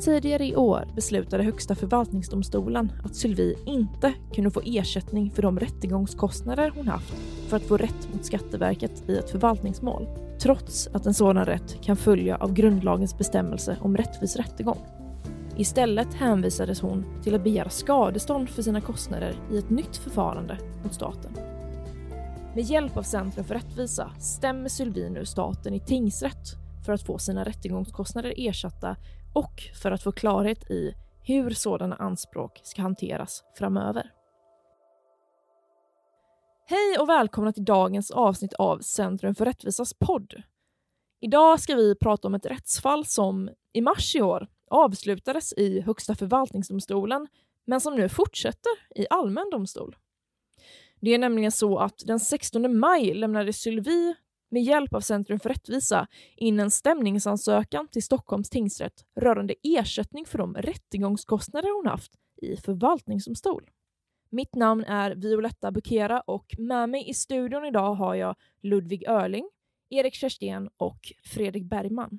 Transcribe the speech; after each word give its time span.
Tidigare 0.00 0.46
i 0.46 0.56
år 0.56 0.88
beslutade 0.94 1.42
Högsta 1.42 1.74
förvaltningsdomstolen 1.74 2.92
att 3.04 3.16
Sylvie 3.16 3.56
inte 3.66 4.12
kunde 4.34 4.50
få 4.50 4.62
ersättning 4.64 5.30
för 5.30 5.42
de 5.42 5.58
rättegångskostnader 5.58 6.72
hon 6.76 6.88
haft 6.88 7.14
för 7.48 7.56
att 7.56 7.62
få 7.62 7.76
rätt 7.76 8.08
mot 8.12 8.24
Skatteverket 8.24 9.08
i 9.08 9.16
ett 9.16 9.30
förvaltningsmål, 9.30 10.08
trots 10.38 10.88
att 10.92 11.06
en 11.06 11.14
sådan 11.14 11.46
rätt 11.46 11.82
kan 11.82 11.96
följa 11.96 12.36
av 12.36 12.52
grundlagens 12.52 13.18
bestämmelse 13.18 13.76
om 13.80 13.96
rättvis 13.96 14.36
rättegång. 14.36 14.78
Istället 15.56 16.14
hänvisades 16.14 16.80
hon 16.80 17.04
till 17.22 17.34
att 17.34 17.44
begära 17.44 17.70
skadestånd 17.70 18.48
för 18.48 18.62
sina 18.62 18.80
kostnader 18.80 19.34
i 19.52 19.58
ett 19.58 19.70
nytt 19.70 19.96
förfarande 19.96 20.58
mot 20.82 20.94
staten. 20.94 21.32
Med 22.54 22.64
hjälp 22.64 22.96
av 22.96 23.02
Centrum 23.02 23.44
för 23.44 23.54
rättvisa 23.54 24.10
stämmer 24.18 24.68
Sylvie 24.68 25.10
nu 25.10 25.24
staten 25.24 25.74
i 25.74 25.80
tingsrätt 25.80 26.56
för 26.84 26.92
att 26.92 27.02
få 27.02 27.18
sina 27.18 27.44
rättegångskostnader 27.44 28.34
ersatta 28.36 28.96
och 29.32 29.62
för 29.82 29.90
att 29.90 30.02
få 30.02 30.12
klarhet 30.12 30.70
i 30.70 30.94
hur 31.22 31.50
sådana 31.50 31.96
anspråk 31.96 32.60
ska 32.62 32.82
hanteras 32.82 33.44
framöver. 33.58 34.12
Hej 36.66 36.98
och 37.00 37.08
välkomna 37.08 37.52
till 37.52 37.64
dagens 37.64 38.10
avsnitt 38.10 38.52
av 38.54 38.78
Centrum 38.78 39.34
för 39.34 39.44
rättvisas 39.44 39.94
podd. 39.94 40.42
Idag 41.20 41.60
ska 41.60 41.74
vi 41.74 41.94
prata 41.94 42.28
om 42.28 42.34
ett 42.34 42.46
rättsfall 42.46 43.06
som 43.06 43.50
i 43.72 43.80
mars 43.80 44.16
i 44.16 44.22
år 44.22 44.48
avslutades 44.70 45.52
i 45.52 45.80
Högsta 45.80 46.14
förvaltningsdomstolen 46.14 47.28
men 47.66 47.80
som 47.80 47.96
nu 47.96 48.08
fortsätter 48.08 48.72
i 48.96 49.06
allmän 49.10 49.50
domstol. 49.50 49.96
Det 51.00 51.14
är 51.14 51.18
nämligen 51.18 51.52
så 51.52 51.78
att 51.78 52.02
den 52.06 52.20
16 52.20 52.78
maj 52.78 53.14
lämnade 53.14 53.52
Sylvie 53.52 54.14
med 54.50 54.62
hjälp 54.62 54.94
av 54.94 55.00
Centrum 55.00 55.40
för 55.40 55.48
rättvisa 55.48 56.06
in 56.36 56.60
en 56.60 56.70
stämningsansökan 56.70 57.88
till 57.88 58.02
Stockholms 58.02 58.50
tingsrätt 58.50 59.04
rörande 59.20 59.54
ersättning 59.62 60.26
för 60.26 60.38
de 60.38 60.54
rättegångskostnader 60.54 61.76
hon 61.76 61.86
haft 61.86 62.12
i 62.42 62.56
förvaltningsdomstol. 62.56 63.70
Mitt 64.30 64.54
namn 64.54 64.84
är 64.84 65.14
Violetta 65.14 65.70
Bukera 65.70 66.20
och 66.20 66.46
med 66.58 66.88
mig 66.88 67.10
i 67.10 67.14
studion 67.14 67.64
idag 67.64 67.94
har 67.94 68.14
jag 68.14 68.36
Ludvig 68.62 69.08
Örling, 69.08 69.50
Erik 69.90 70.14
Kerstén 70.14 70.68
och 70.76 71.12
Fredrik 71.24 71.64
Bergman. 71.64 72.18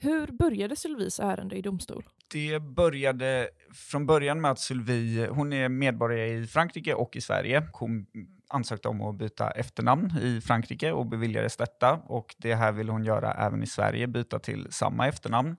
Hur 0.00 0.26
började 0.26 0.76
Sylvis 0.76 1.20
ärende 1.20 1.56
i 1.56 1.62
domstol? 1.62 2.04
Det 2.32 2.60
började 2.60 3.48
från 3.74 4.06
början 4.06 4.40
med 4.40 4.50
att 4.50 4.58
Sylvie, 4.58 5.28
hon 5.28 5.52
är 5.52 5.68
medborgare 5.68 6.28
i 6.28 6.46
Frankrike 6.46 6.94
och 6.94 7.16
i 7.16 7.20
Sverige. 7.20 7.68
Hon 7.72 8.06
ansökte 8.52 8.88
om 8.88 9.02
att 9.02 9.14
byta 9.14 9.50
efternamn 9.50 10.18
i 10.22 10.40
Frankrike 10.40 10.92
och 10.92 11.06
beviljades 11.06 11.56
detta. 11.56 11.92
Och 11.92 12.34
det 12.38 12.54
här 12.54 12.72
ville 12.72 12.92
hon 12.92 13.04
göra 13.04 13.32
även 13.32 13.62
i 13.62 13.66
Sverige, 13.66 14.06
byta 14.06 14.38
till 14.38 14.66
samma 14.70 15.08
efternamn. 15.08 15.56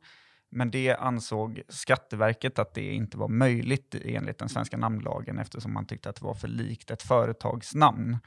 Men 0.49 0.71
det 0.71 0.95
ansåg 0.95 1.61
Skatteverket 1.69 2.59
att 2.59 2.73
det 2.73 2.93
inte 2.93 3.17
var 3.17 3.27
möjligt 3.27 3.95
enligt 4.05 4.39
den 4.39 4.49
svenska 4.49 4.77
namnlagen 4.77 5.39
eftersom 5.39 5.73
man 5.73 5.85
tyckte 5.85 6.09
att 6.09 6.15
det 6.15 6.25
var 6.25 6.33
för 6.33 6.47
likt 6.47 6.91
ett 6.91 7.03
företagsnamn. 7.03 8.17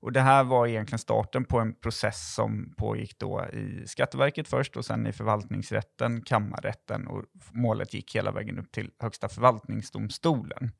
Och 0.00 0.12
det 0.12 0.20
här 0.20 0.44
var 0.44 0.66
egentligen 0.66 0.98
starten 0.98 1.44
på 1.44 1.58
en 1.60 1.74
process 1.74 2.34
som 2.34 2.74
pågick 2.76 3.18
då 3.18 3.46
i 3.52 3.86
Skatteverket 3.86 4.48
först 4.48 4.76
och 4.76 4.84
sen 4.84 5.06
i 5.06 5.12
förvaltningsrätten, 5.12 6.22
kammarrätten 6.22 7.06
och 7.06 7.24
målet 7.52 7.94
gick 7.94 8.16
hela 8.16 8.32
vägen 8.32 8.58
upp 8.58 8.72
till 8.72 8.90
Högsta 8.98 9.28
förvaltningsdomstolen. 9.28 10.70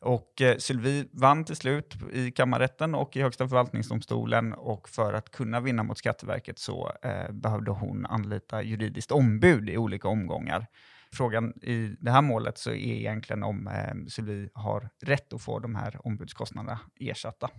Och 0.00 0.40
eh, 0.40 0.56
Sylvie 0.56 1.04
vann 1.12 1.44
till 1.44 1.56
slut 1.56 1.94
i 2.12 2.30
kammarrätten 2.30 2.94
och 2.94 3.16
i 3.16 3.22
Högsta 3.22 3.48
förvaltningsdomstolen 3.48 4.52
och 4.52 4.88
för 4.88 5.12
att 5.12 5.30
kunna 5.30 5.60
vinna 5.60 5.82
mot 5.82 5.98
Skatteverket 5.98 6.58
så 6.58 6.92
eh, 7.02 7.32
behövde 7.32 7.70
hon 7.70 8.06
anlita 8.06 8.62
juridiskt 8.62 9.12
ombud 9.12 9.68
i 9.68 9.76
olika 9.76 10.08
omgångar. 10.08 10.66
Frågan 11.12 11.52
i 11.62 11.96
det 12.00 12.10
här 12.10 12.22
målet 12.22 12.58
så 12.58 12.70
är 12.70 12.74
egentligen 12.74 13.42
om 13.42 13.66
eh, 13.66 14.08
Sylvie 14.08 14.50
har 14.54 14.88
rätt 15.02 15.32
att 15.32 15.42
få 15.42 15.58
de 15.58 15.74
här 15.74 16.06
ombudskostnaderna 16.06 16.80
ersatta. 17.00 17.50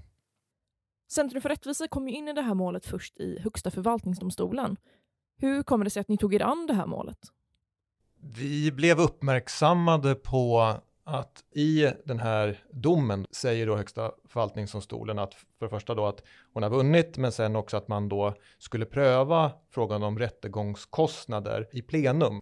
Centrum 1.11 1.41
för 1.41 1.49
rättvisa 1.49 1.87
kom 1.87 2.07
ju 2.07 2.15
in 2.15 2.27
i 2.27 2.33
det 2.33 2.41
här 2.41 2.53
målet 2.53 2.85
först 2.85 3.19
i 3.19 3.39
Högsta 3.39 3.71
förvaltningsdomstolen. 3.71 4.77
Hur 5.37 5.63
kommer 5.63 5.85
det 5.85 5.89
sig 5.89 6.01
att 6.01 6.07
ni 6.07 6.17
tog 6.17 6.33
er 6.33 6.41
an 6.41 6.67
det 6.67 6.73
här 6.73 6.85
målet? 6.85 7.17
Vi 8.21 8.71
blev 8.71 8.99
uppmärksammade 8.99 10.15
på 10.15 10.73
att 11.09 11.43
i 11.55 11.91
den 12.05 12.19
här 12.19 12.63
domen 12.71 13.25
säger 13.31 13.67
då 13.67 13.75
Högsta 13.75 14.11
förvaltningsdomstolen 14.27 15.19
att 15.19 15.33
för 15.33 15.65
det 15.65 15.69
första 15.69 15.95
då 15.95 16.05
att 16.05 16.23
hon 16.53 16.63
har 16.63 16.69
vunnit, 16.69 17.17
men 17.17 17.31
sen 17.31 17.55
också 17.55 17.77
att 17.77 17.87
man 17.87 18.09
då 18.09 18.33
skulle 18.57 18.85
pröva 18.85 19.51
frågan 19.71 20.03
om 20.03 20.19
rättegångskostnader 20.19 21.67
i 21.71 21.81
plenum. 21.81 22.41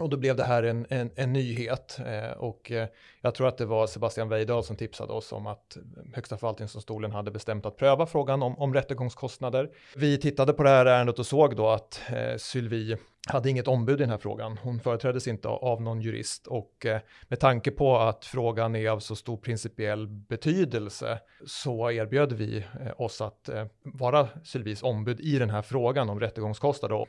Och 0.00 0.10
då 0.10 0.16
blev 0.16 0.36
det 0.36 0.44
här 0.44 0.62
en, 0.62 0.86
en, 0.90 1.10
en 1.14 1.32
nyhet 1.32 2.00
eh, 2.06 2.30
och 2.30 2.70
eh, 2.70 2.88
jag 3.20 3.34
tror 3.34 3.48
att 3.48 3.58
det 3.58 3.66
var 3.66 3.86
Sebastian 3.86 4.28
Weidal 4.28 4.64
som 4.64 4.76
tipsade 4.76 5.12
oss 5.12 5.32
om 5.32 5.46
att 5.46 5.76
Högsta 6.14 6.36
förvaltningsdomstolen 6.36 7.10
hade 7.12 7.30
bestämt 7.30 7.66
att 7.66 7.76
pröva 7.76 8.06
frågan 8.06 8.42
om, 8.42 8.58
om 8.58 8.74
rättegångskostnader. 8.74 9.70
Vi 9.96 10.18
tittade 10.18 10.52
på 10.52 10.62
det 10.62 10.68
här 10.68 10.86
ärendet 10.86 11.18
och 11.18 11.26
såg 11.26 11.56
då 11.56 11.68
att 11.68 12.00
eh, 12.08 12.36
Sylvie 12.36 12.98
hade 13.26 13.50
inget 13.50 13.68
ombud 13.68 14.00
i 14.00 14.02
den 14.02 14.10
här 14.10 14.18
frågan. 14.18 14.58
Hon 14.62 14.80
företräddes 14.80 15.28
inte 15.28 15.48
av 15.48 15.82
någon 15.82 16.00
jurist 16.00 16.46
och 16.46 16.86
eh, 16.86 17.00
med 17.28 17.40
tanke 17.40 17.70
på 17.70 17.98
att 17.98 18.24
frågan 18.24 18.76
är 18.76 18.90
av 18.90 18.98
så 18.98 19.16
stor 19.16 19.36
principiell 19.36 20.08
betydelse 20.08 21.18
så 21.46 21.90
erbjöd 21.90 22.32
vi 22.32 22.58
eh, 22.58 22.92
oss 22.96 23.20
att 23.20 23.48
eh, 23.48 23.66
vara 23.82 24.28
Sylvies 24.44 24.82
ombud 24.82 25.20
i 25.20 25.38
den 25.38 25.50
här 25.50 25.62
frågan 25.62 26.10
om 26.10 26.20
rättegångskostnader 26.20 27.06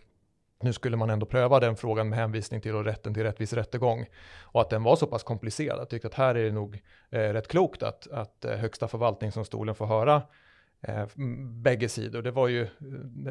nu 0.63 0.73
skulle 0.73 0.97
man 0.97 1.09
ändå 1.09 1.25
pröva 1.25 1.59
den 1.59 1.75
frågan 1.75 2.09
med 2.09 2.19
hänvisning 2.19 2.61
till 2.61 2.73
rätten 2.73 3.13
till 3.13 3.23
rättvis 3.23 3.53
rättegång 3.53 4.05
och 4.41 4.61
att 4.61 4.69
den 4.69 4.83
var 4.83 4.95
så 4.95 5.07
pass 5.07 5.23
komplicerad. 5.23 5.79
Jag 5.79 5.89
tyckte 5.89 6.07
att 6.07 6.13
här 6.13 6.35
är 6.35 6.43
det 6.43 6.51
nog 6.51 6.83
eh, 7.09 7.19
rätt 7.19 7.47
klokt 7.47 7.83
att, 7.83 8.07
att 8.11 8.45
eh, 8.45 8.57
Högsta 8.57 8.87
förvaltningsdomstolen 8.87 9.75
får 9.75 9.85
höra 9.85 10.21
eh, 10.81 11.05
bägge 11.61 11.89
sidor. 11.89 12.21
Det, 12.21 12.31
var 12.31 12.47
ju, 12.47 12.61
eh, 12.61 12.69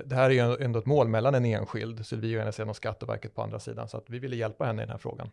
det 0.04 0.14
här 0.14 0.30
är 0.30 0.34
ju 0.34 0.64
ändå 0.64 0.78
ett 0.78 0.86
mål 0.86 1.08
mellan 1.08 1.34
en 1.34 1.44
enskild, 1.44 2.06
Sylvie 2.06 2.38
å 2.38 2.42
ena 2.42 2.52
sidan 2.52 2.68
och 2.68 2.76
Skatteverket 2.76 3.34
på 3.34 3.42
andra 3.42 3.58
sidan, 3.58 3.88
så 3.88 3.96
att 3.96 4.10
vi 4.10 4.18
ville 4.18 4.36
hjälpa 4.36 4.64
henne 4.64 4.82
i 4.82 4.84
den 4.84 4.92
här 4.92 4.98
frågan. 4.98 5.30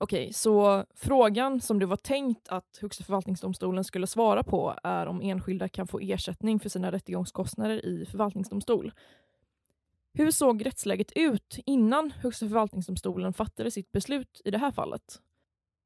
Okej, 0.00 0.32
så 0.32 0.84
frågan 0.94 1.60
som 1.60 1.78
det 1.78 1.86
var 1.86 1.96
tänkt 1.96 2.48
att 2.48 2.78
Högsta 2.80 3.04
förvaltningsdomstolen 3.04 3.84
skulle 3.84 4.06
svara 4.06 4.42
på 4.42 4.74
är 4.82 5.06
om 5.06 5.20
enskilda 5.20 5.68
kan 5.68 5.86
få 5.86 5.98
ersättning 6.00 6.60
för 6.60 6.68
sina 6.68 6.92
rättegångskostnader 6.92 7.86
i 7.86 8.06
förvaltningsdomstol. 8.06 8.92
Hur 10.18 10.30
såg 10.30 10.66
rättsläget 10.66 11.12
ut 11.14 11.58
innan 11.66 12.10
Högsta 12.10 12.46
förvaltningsdomstolen 12.46 13.32
fattade 13.32 13.70
sitt 13.70 13.92
beslut 13.92 14.40
i 14.44 14.50
det 14.50 14.58
här 14.58 14.70
fallet? 14.70 15.02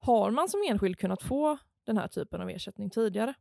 Har 0.00 0.31
man 0.31 0.48
som 0.48 0.60
enskild 0.69 0.98
kunnat 0.98 1.22
få 1.22 1.59
den 1.87 1.97
här 1.97 2.09
typen 2.09 2.41
av 2.41 2.50
ersättning 2.50 2.91
tidigare? 2.91 3.34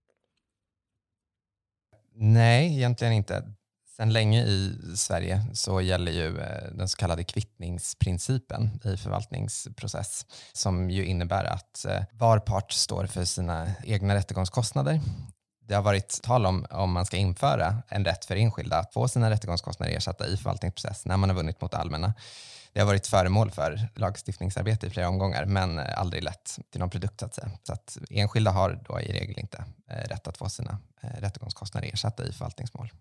Nej, 2.13 2.77
egentligen 2.77 3.13
inte. 3.13 3.53
Sedan 3.97 4.13
länge 4.13 4.45
i 4.45 4.77
Sverige 4.95 5.41
så 5.53 5.81
gäller 5.81 6.11
ju 6.11 6.39
eh, 6.39 6.71
den 6.71 6.87
så 6.87 6.97
kallade 6.97 7.23
kvittningsprincipen 7.23 8.69
i 8.83 8.97
förvaltningsprocess 8.97 10.25
som 10.53 10.89
ju 10.89 11.05
innebär 11.05 11.43
att 11.43 11.85
eh, 11.85 12.03
var 12.13 12.39
part 12.39 12.71
står 12.71 13.05
för 13.05 13.25
sina 13.25 13.67
egna 13.83 14.15
rättegångskostnader 14.15 14.99
det 15.71 15.75
har 15.75 15.83
varit 15.83 16.21
tal 16.23 16.45
om 16.45 16.65
om 16.69 16.91
man 16.91 17.05
ska 17.05 17.17
införa 17.17 17.75
en 17.87 18.05
rätt 18.05 18.25
för 18.25 18.35
enskilda 18.35 18.77
att 18.77 18.93
få 18.93 19.07
sina 19.07 19.29
rättegångskostnader 19.29 19.93
ersatta 19.93 20.27
i 20.27 20.37
förvaltningsprocess 20.37 21.05
när 21.05 21.17
man 21.17 21.29
har 21.29 21.35
vunnit 21.35 21.61
mot 21.61 21.71
det 21.71 21.77
allmänna. 21.77 22.13
Det 22.73 22.79
har 22.79 22.87
varit 22.87 23.07
föremål 23.07 23.51
för 23.51 23.79
lagstiftningsarbete 23.95 24.87
i 24.87 24.89
flera 24.89 25.09
omgångar 25.09 25.45
men 25.45 25.79
aldrig 25.79 26.23
lett 26.23 26.59
till 26.69 26.79
någon 26.79 26.89
produkt 26.89 27.19
så 27.19 27.25
att 27.25 27.35
säga. 27.35 27.49
Så 27.63 27.73
att 27.73 27.97
enskilda 28.09 28.51
har 28.51 28.79
då 28.87 28.99
i 28.99 29.11
regel 29.11 29.39
inte 29.39 29.63
eh, 29.87 30.09
rätt 30.09 30.27
att 30.27 30.37
få 30.37 30.49
sina 30.49 30.77
eh, 31.01 31.21
rättegångskostnader 31.21 31.87
ersatta 31.93 32.27
i 32.27 32.31
förvaltningsmål. 32.31 32.91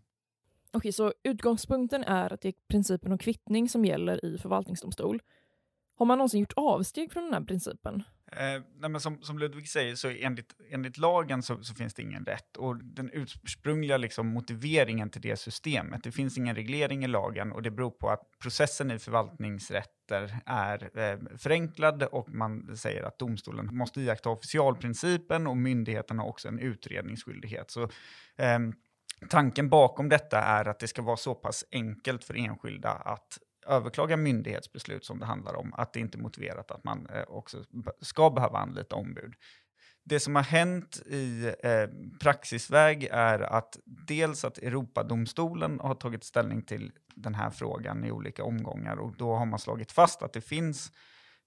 Okej, 0.72 0.92
så 0.92 1.12
utgångspunkten 1.22 2.04
är 2.04 2.32
att 2.32 2.40
det 2.40 2.48
är 2.48 2.54
principen 2.68 3.12
om 3.12 3.18
kvittning 3.18 3.68
som 3.68 3.84
gäller 3.84 4.24
i 4.24 4.38
förvaltningsdomstol. 4.38 5.20
Har 6.00 6.06
man 6.06 6.18
någonsin 6.18 6.40
gjort 6.40 6.52
avsteg 6.56 7.12
från 7.12 7.24
den 7.24 7.32
här 7.32 7.40
principen? 7.40 8.02
Eh, 8.32 8.62
nej, 8.78 9.00
som, 9.00 9.22
som, 9.22 9.38
Ludvig 9.38 9.68
säger, 9.68 9.94
så 9.94 10.08
enligt, 10.08 10.54
enligt 10.70 10.98
lagen 10.98 11.42
så, 11.42 11.62
så, 11.62 11.74
finns 11.74 11.94
det 11.94 12.02
ingen 12.02 12.24
rätt. 12.24 12.56
Och 12.56 12.76
den 12.84 13.10
ursprungliga 13.12 13.96
liksom, 13.96 14.26
motiveringen 14.26 15.10
till 15.10 15.20
det 15.20 15.36
systemet, 15.36 16.04
det 16.04 16.12
finns 16.12 16.38
ingen 16.38 16.56
reglering 16.56 17.04
i 17.04 17.08
lagen 17.08 17.52
och 17.52 17.62
det 17.62 17.70
beror 17.70 17.90
på 17.90 18.08
att 18.08 18.20
processen 18.42 18.90
i 18.90 18.98
förvaltningsrätter 18.98 20.36
är 20.46 20.98
eh, 20.98 21.18
förenklad 21.38 22.02
och 22.02 22.28
man 22.28 22.76
säger 22.76 23.02
att 23.02 23.18
domstolen 23.18 23.76
måste 23.76 24.00
iaktta 24.00 24.30
officialprincipen 24.30 25.46
och 25.46 25.56
myndigheten 25.56 26.18
har 26.18 26.26
också 26.26 26.48
en 26.48 26.58
utredningsskyldighet. 26.58 27.70
Så, 27.70 27.82
eh, 28.36 28.58
tanken 29.28 29.68
bakom 29.68 30.08
detta 30.08 30.38
är 30.38 30.68
att 30.68 30.78
det 30.78 30.88
ska 30.88 31.02
vara 31.02 31.16
så 31.16 31.34
pass 31.34 31.64
enkelt 31.72 32.24
för 32.24 32.36
enskilda 32.36 32.90
att 32.90 33.38
överklaga 33.66 34.16
myndighetsbeslut 34.16 35.04
som 35.04 35.18
det 35.18 35.26
handlar 35.26 35.54
om, 35.54 35.74
att 35.74 35.92
det 35.92 36.00
inte 36.00 36.18
är 36.18 36.22
motiverat 36.22 36.70
att 36.70 36.84
man 36.84 37.06
eh, 37.06 37.22
också 37.28 37.64
ska 38.00 38.30
behöva 38.30 38.58
anlita 38.58 38.96
ombud. 38.96 39.34
Det 40.04 40.20
som 40.20 40.36
har 40.36 40.42
hänt 40.42 41.02
i 41.06 41.54
eh, 41.62 41.88
praxisväg 42.20 43.08
är 43.10 43.40
att 43.40 43.78
dels 43.84 44.44
att 44.44 44.58
Europadomstolen 44.58 45.80
har 45.80 45.94
tagit 45.94 46.24
ställning 46.24 46.62
till 46.62 46.92
den 47.14 47.34
här 47.34 47.50
frågan 47.50 48.04
i 48.04 48.10
olika 48.10 48.44
omgångar 48.44 48.96
och 48.96 49.16
då 49.16 49.34
har 49.34 49.46
man 49.46 49.58
slagit 49.58 49.92
fast 49.92 50.22
att 50.22 50.32
det 50.32 50.40
finns 50.40 50.92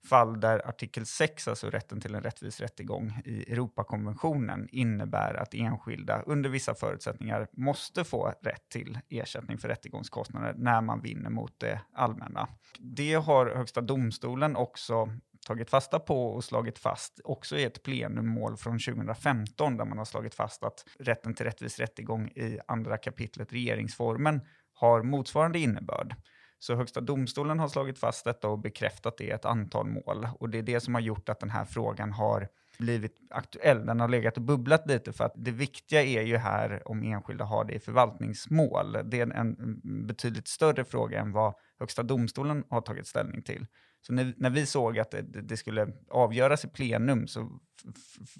fall 0.08 0.40
där 0.40 0.68
artikel 0.68 1.06
6, 1.06 1.48
alltså 1.48 1.70
rätten 1.70 2.00
till 2.00 2.14
en 2.14 2.22
rättvis 2.22 2.60
rättegång 2.60 3.22
i 3.24 3.52
Europakonventionen, 3.52 4.68
innebär 4.72 5.34
att 5.34 5.54
enskilda 5.54 6.22
under 6.26 6.50
vissa 6.50 6.74
förutsättningar 6.74 7.48
måste 7.52 8.04
få 8.04 8.34
rätt 8.42 8.68
till 8.68 8.98
ersättning 9.08 9.58
för 9.58 9.68
rättegångskostnader 9.68 10.54
när 10.56 10.80
man 10.80 11.00
vinner 11.00 11.30
mot 11.30 11.60
det 11.60 11.80
allmänna. 11.92 12.48
Det 12.78 13.14
har 13.14 13.46
Högsta 13.56 13.80
domstolen 13.80 14.56
också 14.56 15.08
tagit 15.46 15.70
fasta 15.70 15.98
på 15.98 16.26
och 16.26 16.44
slagit 16.44 16.78
fast, 16.78 17.20
också 17.24 17.56
i 17.56 17.64
ett 17.64 17.82
plenummål 17.82 18.56
från 18.56 18.78
2015, 18.78 19.76
där 19.76 19.84
man 19.84 19.98
har 19.98 20.04
slagit 20.04 20.34
fast 20.34 20.64
att 20.64 20.84
rätten 20.98 21.34
till 21.34 21.46
rättvis 21.46 21.78
rättegång 21.78 22.28
i 22.28 22.58
andra 22.68 22.96
kapitlet 22.96 23.52
regeringsformen 23.52 24.40
har 24.74 25.02
motsvarande 25.02 25.58
innebörd. 25.58 26.14
Så 26.58 26.74
Högsta 26.74 27.00
domstolen 27.00 27.58
har 27.58 27.68
slagit 27.68 27.98
fast 27.98 28.24
detta 28.24 28.48
och 28.48 28.58
bekräftat 28.58 29.16
det 29.16 29.24
i 29.24 29.30
ett 29.30 29.44
antal 29.44 29.86
mål. 29.86 30.28
Och 30.38 30.50
det 30.50 30.58
är 30.58 30.62
det 30.62 30.80
som 30.80 30.94
har 30.94 31.00
gjort 31.00 31.28
att 31.28 31.40
den 31.40 31.50
här 31.50 31.64
frågan 31.64 32.12
har 32.12 32.48
blivit 32.78 33.16
aktuell. 33.30 33.86
Den 33.86 34.00
har 34.00 34.08
legat 34.08 34.36
och 34.36 34.42
bubblat 34.42 34.86
lite 34.86 35.12
för 35.12 35.24
att 35.24 35.32
det 35.36 35.50
viktiga 35.50 36.02
är 36.02 36.22
ju 36.22 36.36
här 36.36 36.88
om 36.88 37.02
enskilda 37.02 37.44
har 37.44 37.64
det 37.64 37.74
i 37.74 37.78
förvaltningsmål. 37.78 38.92
Det 39.04 39.20
är 39.20 39.30
en 39.30 39.80
betydligt 40.06 40.48
större 40.48 40.84
fråga 40.84 41.20
än 41.20 41.32
vad 41.32 41.54
Högsta 41.78 42.02
domstolen 42.02 42.64
har 42.70 42.80
tagit 42.80 43.06
ställning 43.06 43.42
till. 43.42 43.66
Så 44.06 44.12
när, 44.12 44.34
när 44.36 44.50
vi 44.50 44.66
såg 44.66 44.98
att 44.98 45.10
det, 45.10 45.22
det, 45.22 45.56
skulle 45.56 45.92
avgöras 46.10 46.64
i 46.64 46.68
plenum 46.68 47.26
så 47.26 47.60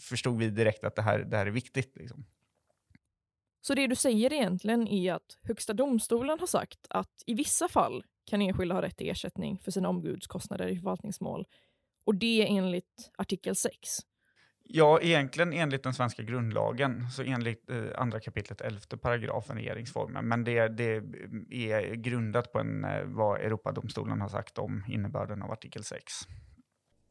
förstod 0.01 0.39
vi 0.39 0.51
direkt 0.51 0.85
att 0.85 0.97
det 0.97 1.03
här, 1.03 1.19
det 1.19 1.37
här 1.37 1.47
är 1.47 1.51
viktigt. 1.51 1.97
Liksom. 1.97 2.25
Så 3.67 3.75
det 3.75 3.87
du 3.87 3.95
säger 3.95 4.33
egentligen 4.33 4.89
är 4.89 5.13
att 5.13 5.39
Högsta 5.43 5.73
domstolen 5.73 6.41
har 6.41 6.47
sagt 6.47 6.87
att 6.91 7.23
i 7.27 7.35
vissa 7.35 7.69
fall 7.69 8.05
kan 8.27 8.43
enskilda 8.43 8.75
ha 8.75 8.83
rätt 8.83 8.97
till 8.97 9.11
ersättning 9.11 9.59
för 9.59 9.71
sina 9.71 9.89
ombudskostnader 9.89 10.69
i 10.69 10.77
förvaltningsmål 10.77 11.47
och 12.07 12.15
det 12.15 12.49
enligt 12.49 13.11
artikel 13.19 13.57
6. 13.57 13.75
Ja, 14.63 15.01
egentligen 15.01 15.53
enligt 15.53 15.83
den 15.83 15.95
svenska 15.95 16.23
grundlagen, 16.23 17.11
så 17.11 17.23
enligt 17.23 17.71
eh, 17.71 17.85
andra 17.97 18.21
kapitlet 18.21 18.61
11 18.61 18.81
paragrafen 19.03 19.57
regeringsformen. 19.57 20.29
Men 20.29 20.45
det, 20.45 20.69
det 20.69 20.95
är 21.51 21.95
grundat 21.95 22.53
på 22.53 22.59
en, 22.59 22.85
eh, 22.85 23.05
vad 23.05 23.41
Europadomstolen 23.41 24.21
har 24.21 24.29
sagt 24.29 24.59
om 24.59 24.85
innebörden 24.89 25.43
av 25.43 25.51
artikel 25.51 25.85
6 25.85 26.13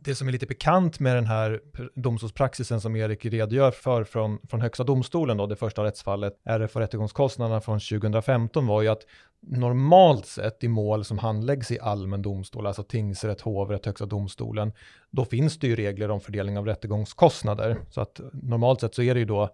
det 0.06 0.16
som 0.16 0.28
är 0.28 0.32
lite 0.32 0.46
bekant 0.46 1.00
med 1.00 1.16
den 1.16 1.26
här 1.26 1.62
domstolspraxisen 1.96 2.82
som 2.82 2.96
Erik 2.96 3.26
redogör 3.26 3.72
för 3.72 4.04
från, 4.04 4.40
från 4.50 4.62
Högsta 4.62 4.84
domstolen, 4.84 5.38
då, 5.38 5.48
det 5.48 5.56
första 5.56 5.84
rättsfallet, 5.84 6.34
är 6.46 6.60
det 6.60 6.68
för 6.68 6.80
rättegångskostnaderna 6.80 7.62
från 7.62 7.80
2015 7.80 8.68
var 8.68 8.82
ju 8.82 8.88
att 8.88 9.02
normalt 9.42 10.26
sett 10.26 10.64
i 10.64 10.68
mål 10.68 11.06
som 11.06 11.18
handläggs 11.18 11.72
i 11.72 11.80
allmän 11.80 12.22
domstol, 12.22 12.68
alltså 12.68 12.84
tingsrätt, 12.84 13.42
hovrätt, 13.42 13.86
Högsta 13.86 14.06
domstolen, 14.06 14.74
då 15.12 15.26
finns 15.26 15.60
det 15.60 15.68
ju 15.68 15.76
regler 15.76 16.12
om 16.12 16.22
fördelning 16.22 16.58
av 16.58 16.66
rättegångskostnader. 16.66 17.78
Så 17.90 18.02
att 18.02 18.22
normalt 18.34 18.82
sett 18.82 18.96
så 18.96 19.02
är 19.02 19.14
det 19.14 19.20
ju 19.20 19.26
då 19.26 19.50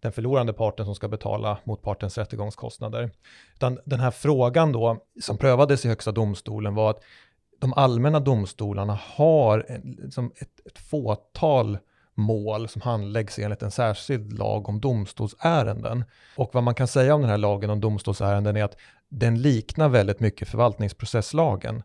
den 0.00 0.12
förlorande 0.12 0.52
parten 0.52 0.84
som 0.84 0.94
ska 0.94 1.08
betala 1.08 1.58
motpartens 1.64 2.18
rättegångskostnader. 2.18 3.10
Utan 3.54 3.78
den 3.84 4.00
här 4.00 4.10
frågan 4.10 4.72
då, 4.72 4.98
som 5.20 5.38
prövades 5.38 5.84
i 5.84 5.88
Högsta 5.88 6.12
domstolen 6.12 6.74
var 6.74 6.90
att 6.90 7.02
de 7.62 7.72
allmänna 7.72 8.20
domstolarna 8.20 8.98
har 9.02 9.66
liksom 10.02 10.32
ett, 10.36 10.66
ett 10.66 10.78
fåtal 10.78 11.78
mål 12.14 12.68
som 12.68 12.82
handläggs 12.82 13.38
enligt 13.38 13.62
en 13.62 13.70
särskild 13.70 14.38
lag 14.38 14.68
om 14.68 14.80
domstolsärenden. 14.80 16.04
Och 16.36 16.50
vad 16.52 16.62
man 16.62 16.74
kan 16.74 16.88
säga 16.88 17.14
om 17.14 17.20
den 17.20 17.30
här 17.30 17.38
lagen 17.38 17.70
om 17.70 17.80
domstolsärenden 17.80 18.56
är 18.56 18.64
att 18.64 18.76
den 19.08 19.42
liknar 19.42 19.88
väldigt 19.88 20.20
mycket 20.20 20.48
förvaltningsprocesslagen. 20.48 21.82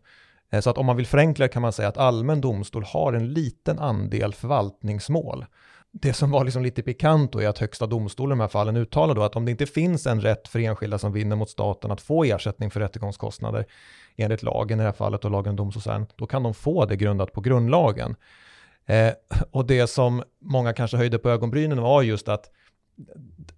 Eh, 0.50 0.60
så 0.60 0.70
att 0.70 0.78
om 0.78 0.86
man 0.86 0.96
vill 0.96 1.06
förenkla 1.06 1.48
kan 1.48 1.62
man 1.62 1.72
säga 1.72 1.88
att 1.88 1.98
allmän 1.98 2.40
domstol 2.40 2.84
har 2.84 3.12
en 3.12 3.32
liten 3.32 3.78
andel 3.78 4.34
förvaltningsmål. 4.34 5.44
Det 5.92 6.12
som 6.12 6.30
var 6.30 6.44
liksom 6.44 6.62
lite 6.62 6.82
pikant 6.82 7.32
då 7.32 7.42
är 7.42 7.48
att 7.48 7.58
Högsta 7.58 7.86
domstolen 7.86 8.32
i 8.32 8.38
de 8.38 8.40
här 8.40 8.48
fallen 8.48 8.76
uttalar 8.76 9.14
då 9.14 9.22
att 9.22 9.36
om 9.36 9.44
det 9.44 9.50
inte 9.50 9.66
finns 9.66 10.06
en 10.06 10.20
rätt 10.20 10.48
för 10.48 10.58
enskilda 10.58 10.98
som 10.98 11.12
vinner 11.12 11.36
mot 11.36 11.50
staten 11.50 11.90
att 11.90 12.00
få 12.00 12.24
ersättning 12.24 12.70
för 12.70 12.80
rättegångskostnader 12.80 13.66
enligt 14.18 14.42
lagen, 14.42 14.78
i 14.78 14.82
det 14.82 14.86
här 14.88 14.92
fallet 14.92 15.24
och 15.24 15.30
lagen 15.30 15.50
om 15.50 15.56
domstolsärenden, 15.56 16.08
då 16.16 16.26
kan 16.26 16.42
de 16.42 16.54
få 16.54 16.84
det 16.84 16.96
grundat 16.96 17.32
på 17.32 17.40
grundlagen. 17.40 18.16
Eh, 18.86 19.12
och 19.50 19.66
det 19.66 19.86
som 19.86 20.22
många 20.40 20.72
kanske 20.72 20.96
höjde 20.96 21.18
på 21.18 21.30
ögonbrynen 21.30 21.82
var 21.82 22.02
just 22.02 22.28
att 22.28 22.50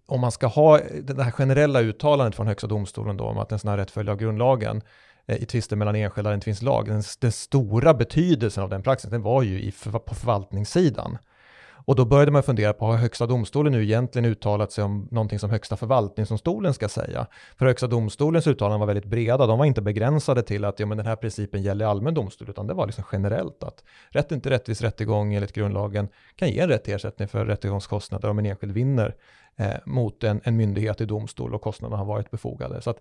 om 0.06 0.20
man 0.20 0.32
ska 0.32 0.46
ha 0.46 0.78
det 1.02 1.22
här 1.22 1.30
generella 1.30 1.80
uttalandet 1.80 2.34
från 2.34 2.46
Högsta 2.46 2.66
domstolen 2.66 3.16
då 3.16 3.24
om 3.24 3.38
att 3.38 3.52
en 3.52 3.58
sån 3.58 3.70
här 3.70 3.76
rätt 3.76 3.90
följer 3.90 4.12
av 4.12 4.18
grundlagen 4.18 4.82
eh, 5.26 5.42
i 5.42 5.46
tvister 5.46 5.76
mellan 5.76 5.96
enskilda 5.96 6.34
inte 6.34 6.44
finns 6.44 6.62
lag, 6.62 6.86
den, 6.86 7.02
den, 7.20 7.32
stora 7.32 7.94
betydelsen 7.94 8.62
av 8.64 8.70
den 8.70 8.82
praxisen 8.82 9.10
den 9.10 9.22
var 9.22 9.42
ju 9.42 9.60
i, 9.60 9.72
på 10.06 10.14
förvaltningssidan. 10.14 11.18
Och 11.90 11.96
då 11.96 12.04
började 12.04 12.30
man 12.30 12.42
fundera 12.42 12.72
på, 12.72 12.86
har 12.86 12.96
Högsta 12.96 13.26
domstolen 13.26 13.72
nu 13.72 13.82
egentligen 13.82 14.24
uttalat 14.24 14.72
sig 14.72 14.84
om 14.84 15.08
någonting 15.10 15.38
som 15.38 15.50
Högsta 15.50 15.76
förvaltningsdomstolen 15.76 16.74
ska 16.74 16.88
säga? 16.88 17.26
För 17.58 17.66
Högsta 17.66 17.86
domstolens 17.86 18.46
uttalanden 18.46 18.80
var 18.80 18.86
väldigt 18.86 19.04
breda, 19.04 19.46
de 19.46 19.58
var 19.58 19.66
inte 19.66 19.82
begränsade 19.82 20.42
till 20.42 20.64
att 20.64 20.80
ja, 20.80 20.86
men 20.86 20.96
den 20.96 21.06
här 21.06 21.16
principen 21.16 21.62
gäller 21.62 21.86
allmän 21.86 22.14
domstol, 22.14 22.50
utan 22.50 22.66
det 22.66 22.74
var 22.74 22.86
liksom 22.86 23.04
generellt 23.12 23.62
att 23.62 23.84
rätten 24.08 24.40
till 24.40 24.50
rättvis 24.50 24.82
rättegång 24.82 25.34
enligt 25.34 25.52
grundlagen 25.52 26.08
kan 26.36 26.48
ge 26.48 26.60
en 26.60 26.68
rätt 26.68 26.84
till 26.84 26.94
ersättning 26.94 27.28
för 27.28 27.46
rättegångskostnader 27.46 28.30
om 28.30 28.38
en 28.38 28.46
enskild 28.46 28.72
vinner 28.72 29.14
eh, 29.56 29.74
mot 29.84 30.24
en, 30.24 30.40
en 30.44 30.56
myndighet 30.56 31.00
i 31.00 31.04
domstol 31.04 31.54
och 31.54 31.62
kostnaderna 31.62 31.96
har 31.96 32.06
varit 32.06 32.30
befogade. 32.30 32.82
Så 32.82 32.90
att, 32.90 32.98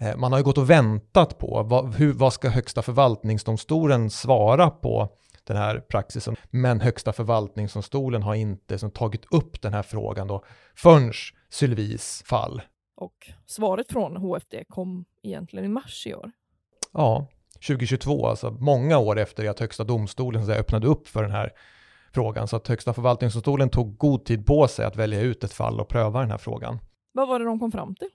eh, 0.00 0.16
man 0.16 0.32
har 0.32 0.38
ju 0.38 0.44
gått 0.44 0.58
och 0.58 0.70
väntat 0.70 1.38
på 1.38 1.62
vad, 1.62 1.94
hur, 1.94 2.12
vad 2.12 2.32
ska 2.32 2.48
Högsta 2.48 2.82
förvaltningsdomstolen 2.82 4.10
svara 4.10 4.70
på 4.70 5.08
den 5.50 5.62
här 5.62 5.80
praxisen. 5.80 6.36
Men 6.50 6.80
Högsta 6.80 7.12
förvaltningsdomstolen 7.12 8.22
har 8.22 8.34
inte 8.34 8.78
som, 8.78 8.90
tagit 8.90 9.24
upp 9.30 9.62
den 9.62 9.74
här 9.74 9.82
frågan 9.82 10.28
då 10.28 10.44
förrän 10.74 11.12
Sylvis 11.48 12.22
fall. 12.26 12.62
Och 12.96 13.30
svaret 13.46 13.92
från 13.92 14.16
HFD 14.16 14.64
kom 14.68 15.04
egentligen 15.22 15.64
i 15.64 15.68
mars 15.68 16.06
i 16.06 16.14
år. 16.14 16.30
Ja, 16.92 17.26
2022, 17.54 18.26
alltså 18.26 18.50
många 18.50 18.98
år 18.98 19.18
efter 19.18 19.48
att 19.48 19.60
Högsta 19.60 19.84
domstolen 19.84 20.46
så 20.46 20.52
öppnade 20.52 20.86
upp 20.86 21.08
för 21.08 21.22
den 21.22 21.32
här 21.32 21.50
frågan. 22.14 22.48
Så 22.48 22.56
att 22.56 22.68
Högsta 22.68 22.92
förvaltningsdomstolen 22.92 23.70
tog 23.70 23.96
god 23.98 24.24
tid 24.24 24.46
på 24.46 24.68
sig 24.68 24.84
att 24.84 24.96
välja 24.96 25.20
ut 25.20 25.44
ett 25.44 25.52
fall 25.52 25.80
och 25.80 25.88
pröva 25.88 26.20
den 26.20 26.30
här 26.30 26.38
frågan. 26.38 26.78
Vad 27.12 27.28
var 27.28 27.38
det 27.38 27.44
de 27.44 27.60
kom 27.60 27.72
fram 27.72 27.94
till? 27.94 28.08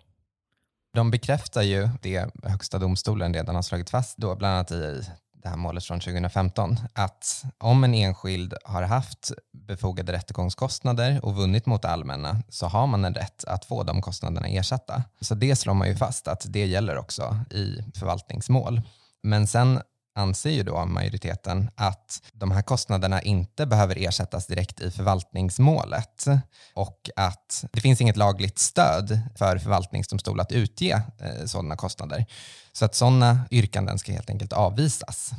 De 0.93 1.11
bekräftar 1.11 1.61
ju 1.61 1.89
det 2.01 2.29
Högsta 2.43 2.79
domstolen 2.79 3.33
redan 3.33 3.55
har 3.55 3.61
slagit 3.61 3.89
fast, 3.89 4.17
då, 4.17 4.35
bland 4.35 4.53
annat 4.53 4.71
i 4.71 5.01
det 5.45 5.49
här 5.49 5.57
målet 5.57 5.83
från 5.83 5.99
2015, 5.99 6.79
att 6.93 7.45
om 7.57 7.83
en 7.83 7.93
enskild 7.93 8.53
har 8.63 8.83
haft 8.83 9.31
befogade 9.53 10.13
rättegångskostnader 10.13 11.25
och 11.25 11.35
vunnit 11.35 11.65
mot 11.65 11.81
det 11.81 11.89
allmänna 11.89 12.41
så 12.49 12.65
har 12.65 12.87
man 12.87 13.05
en 13.05 13.13
rätt 13.13 13.43
att 13.43 13.65
få 13.65 13.83
de 13.83 14.01
kostnaderna 14.01 14.47
ersatta. 14.47 15.03
Så 15.21 15.35
det 15.35 15.55
slår 15.55 15.73
man 15.73 15.87
ju 15.87 15.95
fast 15.95 16.27
att 16.27 16.45
det 16.49 16.65
gäller 16.65 16.97
också 16.97 17.39
i 17.51 17.83
förvaltningsmål. 17.95 18.81
Men 19.23 19.47
sen 19.47 19.79
anser 20.15 20.49
ju 20.49 20.63
då 20.63 20.85
majoriteten 20.85 21.69
att 21.75 22.21
de 22.33 22.51
här 22.51 22.61
kostnaderna 22.61 23.21
inte 23.21 23.65
behöver 23.65 24.07
ersättas 24.07 24.47
direkt 24.47 24.81
i 24.81 24.91
förvaltningsmålet 24.91 26.25
och 26.73 27.09
att 27.15 27.65
det 27.71 27.81
finns 27.81 28.01
inget 28.01 28.17
lagligt 28.17 28.59
stöd 28.59 29.19
för 29.37 29.57
förvaltningsdomstol 29.57 30.39
att 30.39 30.51
utge 30.51 31.01
eh, 31.19 31.45
sådana 31.45 31.75
kostnader. 31.75 32.25
Så 32.71 32.85
att 32.85 32.95
sådana 32.95 33.39
yrkanden 33.51 33.99
ska 33.99 34.11
helt 34.11 34.29
enkelt 34.29 34.53
avvisas. 34.53 35.31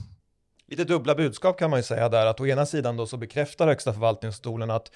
Lite 0.69 0.85
dubbla 0.85 1.15
budskap 1.15 1.59
kan 1.59 1.71
man 1.71 1.79
ju 1.79 1.83
säga 1.83 2.09
där, 2.09 2.27
att 2.27 2.41
å 2.41 2.47
ena 2.47 2.67
sidan 2.67 2.97
då 2.97 3.07
så 3.07 3.17
bekräftar 3.17 3.67
Högsta 3.67 3.93
förvaltningsdomstolen 3.93 4.71
att 4.71 4.91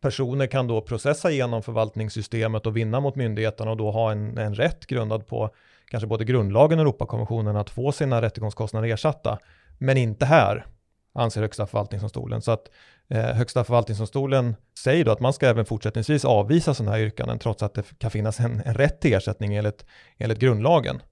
personer 0.00 0.46
kan 0.46 0.66
då 0.66 0.80
processa 0.80 1.30
genom 1.30 1.62
förvaltningssystemet 1.62 2.66
och 2.66 2.76
vinna 2.76 3.00
mot 3.00 3.16
myndigheterna 3.16 3.70
och 3.70 3.76
då 3.76 3.90
ha 3.90 4.12
en, 4.12 4.38
en 4.38 4.54
rätt 4.54 4.86
grundad 4.86 5.26
på 5.26 5.50
kanske 5.90 6.06
både 6.06 6.24
grundlagen 6.24 6.78
och 6.78 6.82
Europakonventionen 6.82 7.56
att 7.56 7.70
få 7.70 7.92
sina 7.92 8.22
rättegångskostnader 8.22 8.88
ersatta. 8.88 9.38
Men 9.78 9.96
inte 9.96 10.26
här, 10.26 10.66
anser 11.14 11.40
Högsta 11.40 11.66
förvaltningsdomstolen. 11.66 12.42
Så 12.42 12.50
att 12.50 12.70
eh, 13.10 13.24
Högsta 13.24 13.64
förvaltningsdomstolen 13.64 14.56
säger 14.78 15.04
då 15.04 15.12
att 15.12 15.20
man 15.20 15.32
ska 15.32 15.46
även 15.46 15.64
fortsättningsvis 15.64 16.24
avvisa 16.24 16.74
sådana 16.74 16.96
här 16.96 17.02
yrkanden 17.02 17.38
trots 17.38 17.62
att 17.62 17.74
det 17.74 17.98
kan 17.98 18.10
finnas 18.10 18.40
en, 18.40 18.62
en 18.64 18.74
rätt 18.74 19.00
till 19.00 19.14
ersättning 19.14 19.54
enligt, 19.54 19.84
enligt 20.18 20.38
grundlagen. 20.38 21.02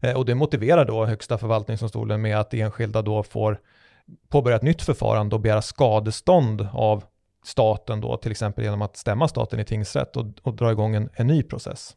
Eh, 0.00 0.16
och 0.16 0.24
det 0.24 0.34
motiverar 0.34 0.84
då 0.84 1.06
Högsta 1.06 1.38
förvaltningsdomstolen 1.38 2.22
med 2.22 2.38
att 2.38 2.54
enskilda 2.54 3.02
då 3.02 3.22
får 3.22 3.60
påbörja 4.28 4.56
ett 4.56 4.62
nytt 4.62 4.82
förfarande 4.82 5.34
och 5.34 5.40
begära 5.40 5.62
skadestånd 5.62 6.68
av 6.72 7.04
staten 7.44 8.00
då, 8.00 8.16
till 8.16 8.30
exempel 8.30 8.64
genom 8.64 8.82
att 8.82 8.96
stämma 8.96 9.28
staten 9.28 9.60
i 9.60 9.64
tingsrätt 9.64 10.16
och, 10.16 10.26
och 10.42 10.54
dra 10.54 10.72
igång 10.72 10.94
en, 10.94 11.10
en 11.12 11.26
ny 11.26 11.42
process. 11.42 11.96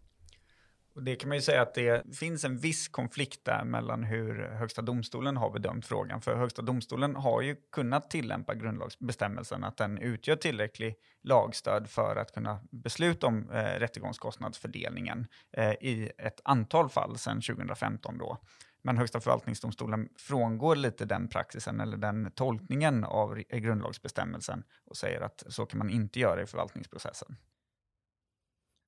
Och 0.99 1.05
det 1.05 1.15
kan 1.15 1.29
man 1.29 1.37
ju 1.37 1.41
säga 1.41 1.61
att 1.61 1.73
det 1.73 2.15
finns 2.15 2.43
en 2.43 2.57
viss 2.57 2.87
konflikt 2.87 3.45
där 3.45 3.63
mellan 3.63 4.03
hur 4.03 4.47
Högsta 4.47 4.81
domstolen 4.81 5.37
har 5.37 5.49
bedömt 5.51 5.85
frågan. 5.85 6.21
För 6.21 6.35
Högsta 6.35 6.61
domstolen 6.61 7.15
har 7.15 7.41
ju 7.41 7.55
kunnat 7.71 8.09
tillämpa 8.09 8.55
grundlagsbestämmelsen 8.55 9.63
att 9.63 9.77
den 9.77 9.97
utgör 9.97 10.35
tillräcklig 10.35 10.95
lagstöd 11.23 11.89
för 11.89 12.15
att 12.15 12.33
kunna 12.33 12.59
besluta 12.71 13.27
om 13.27 13.49
eh, 13.49 13.79
rättegångskostnadsfördelningen 13.79 15.27
eh, 15.51 15.71
i 15.71 16.11
ett 16.17 16.41
antal 16.43 16.89
fall 16.89 17.17
sedan 17.17 17.41
2015 17.41 18.17
då. 18.17 18.37
Men 18.81 18.97
Högsta 18.97 19.19
förvaltningsdomstolen 19.19 20.09
frångår 20.17 20.75
lite 20.75 21.05
den 21.05 21.27
praxisen 21.27 21.79
eller 21.79 21.97
den 21.97 22.31
tolkningen 22.31 23.03
av 23.03 23.37
grundlagsbestämmelsen 23.39 24.63
och 24.85 24.97
säger 24.97 25.21
att 25.21 25.43
så 25.47 25.65
kan 25.65 25.77
man 25.77 25.89
inte 25.89 26.19
göra 26.19 26.41
i 26.41 26.45
förvaltningsprocessen. 26.45 27.35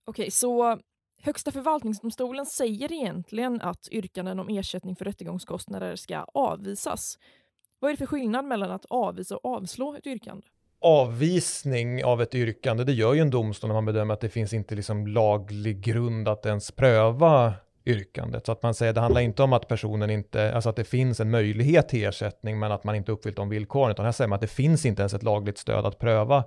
Okej, 0.06 0.32
så 0.32 0.80
Högsta 1.24 1.52
förvaltningsdomstolen 1.52 2.46
säger 2.46 2.92
egentligen 2.92 3.62
att 3.62 3.88
yrkanden 3.92 4.40
om 4.40 4.50
ersättning 4.50 4.96
för 4.96 5.06
rättegångskostnader 5.06 5.96
ska 5.96 6.26
avvisas. 6.34 7.18
Vad 7.80 7.92
är 7.92 7.94
det 7.94 7.98
för 7.98 8.06
skillnad 8.06 8.46
mellan 8.46 8.72
att 8.72 8.86
avvisa 8.90 9.38
och 9.38 9.46
avslå 9.46 9.96
ett 9.96 10.08
yrkande? 10.08 10.48
Avvisning 10.80 12.04
av 12.04 12.22
ett 12.22 12.36
yrkande, 12.36 12.84
det 12.84 12.94
gör 12.94 13.14
ju 13.14 13.22
en 13.22 13.30
domstol 13.30 13.68
när 13.68 13.74
man 13.74 13.86
bedömer 13.86 14.14
att 14.14 14.22
det 14.22 14.30
finns 14.30 14.54
inte 14.54 14.76
liksom 14.76 15.08
laglig 15.08 15.82
grund 15.82 16.28
att 16.28 16.46
ens 16.46 16.72
pröva 16.72 17.54
yrkandet. 17.86 18.46
Så 18.46 18.52
att 18.52 18.64
man 18.64 18.74
säger, 18.74 18.94
det 18.94 19.02
handlar 19.02 19.22
inte 19.22 19.44
om 19.44 19.54
att 19.54 19.68
personen 19.68 20.10
inte, 20.10 20.54
alltså 20.54 20.70
att 20.70 20.76
det 20.76 20.84
finns 20.84 21.20
en 21.20 21.32
möjlighet 21.32 21.90
till 21.90 22.06
ersättning, 22.06 22.60
men 22.60 22.72
att 22.72 22.84
man 22.84 22.96
inte 22.96 23.12
uppfyllt 23.12 23.36
de 23.36 23.50
villkoren, 23.50 23.92
utan 23.92 24.06
här 24.06 24.12
säger 24.12 24.28
man 24.28 24.36
att 24.36 24.42
det 24.42 24.48
finns 24.48 24.86
inte 24.86 25.02
ens 25.02 25.14
ett 25.14 25.24
lagligt 25.24 25.58
stöd 25.58 25.86
att 25.86 26.00
pröva 26.00 26.44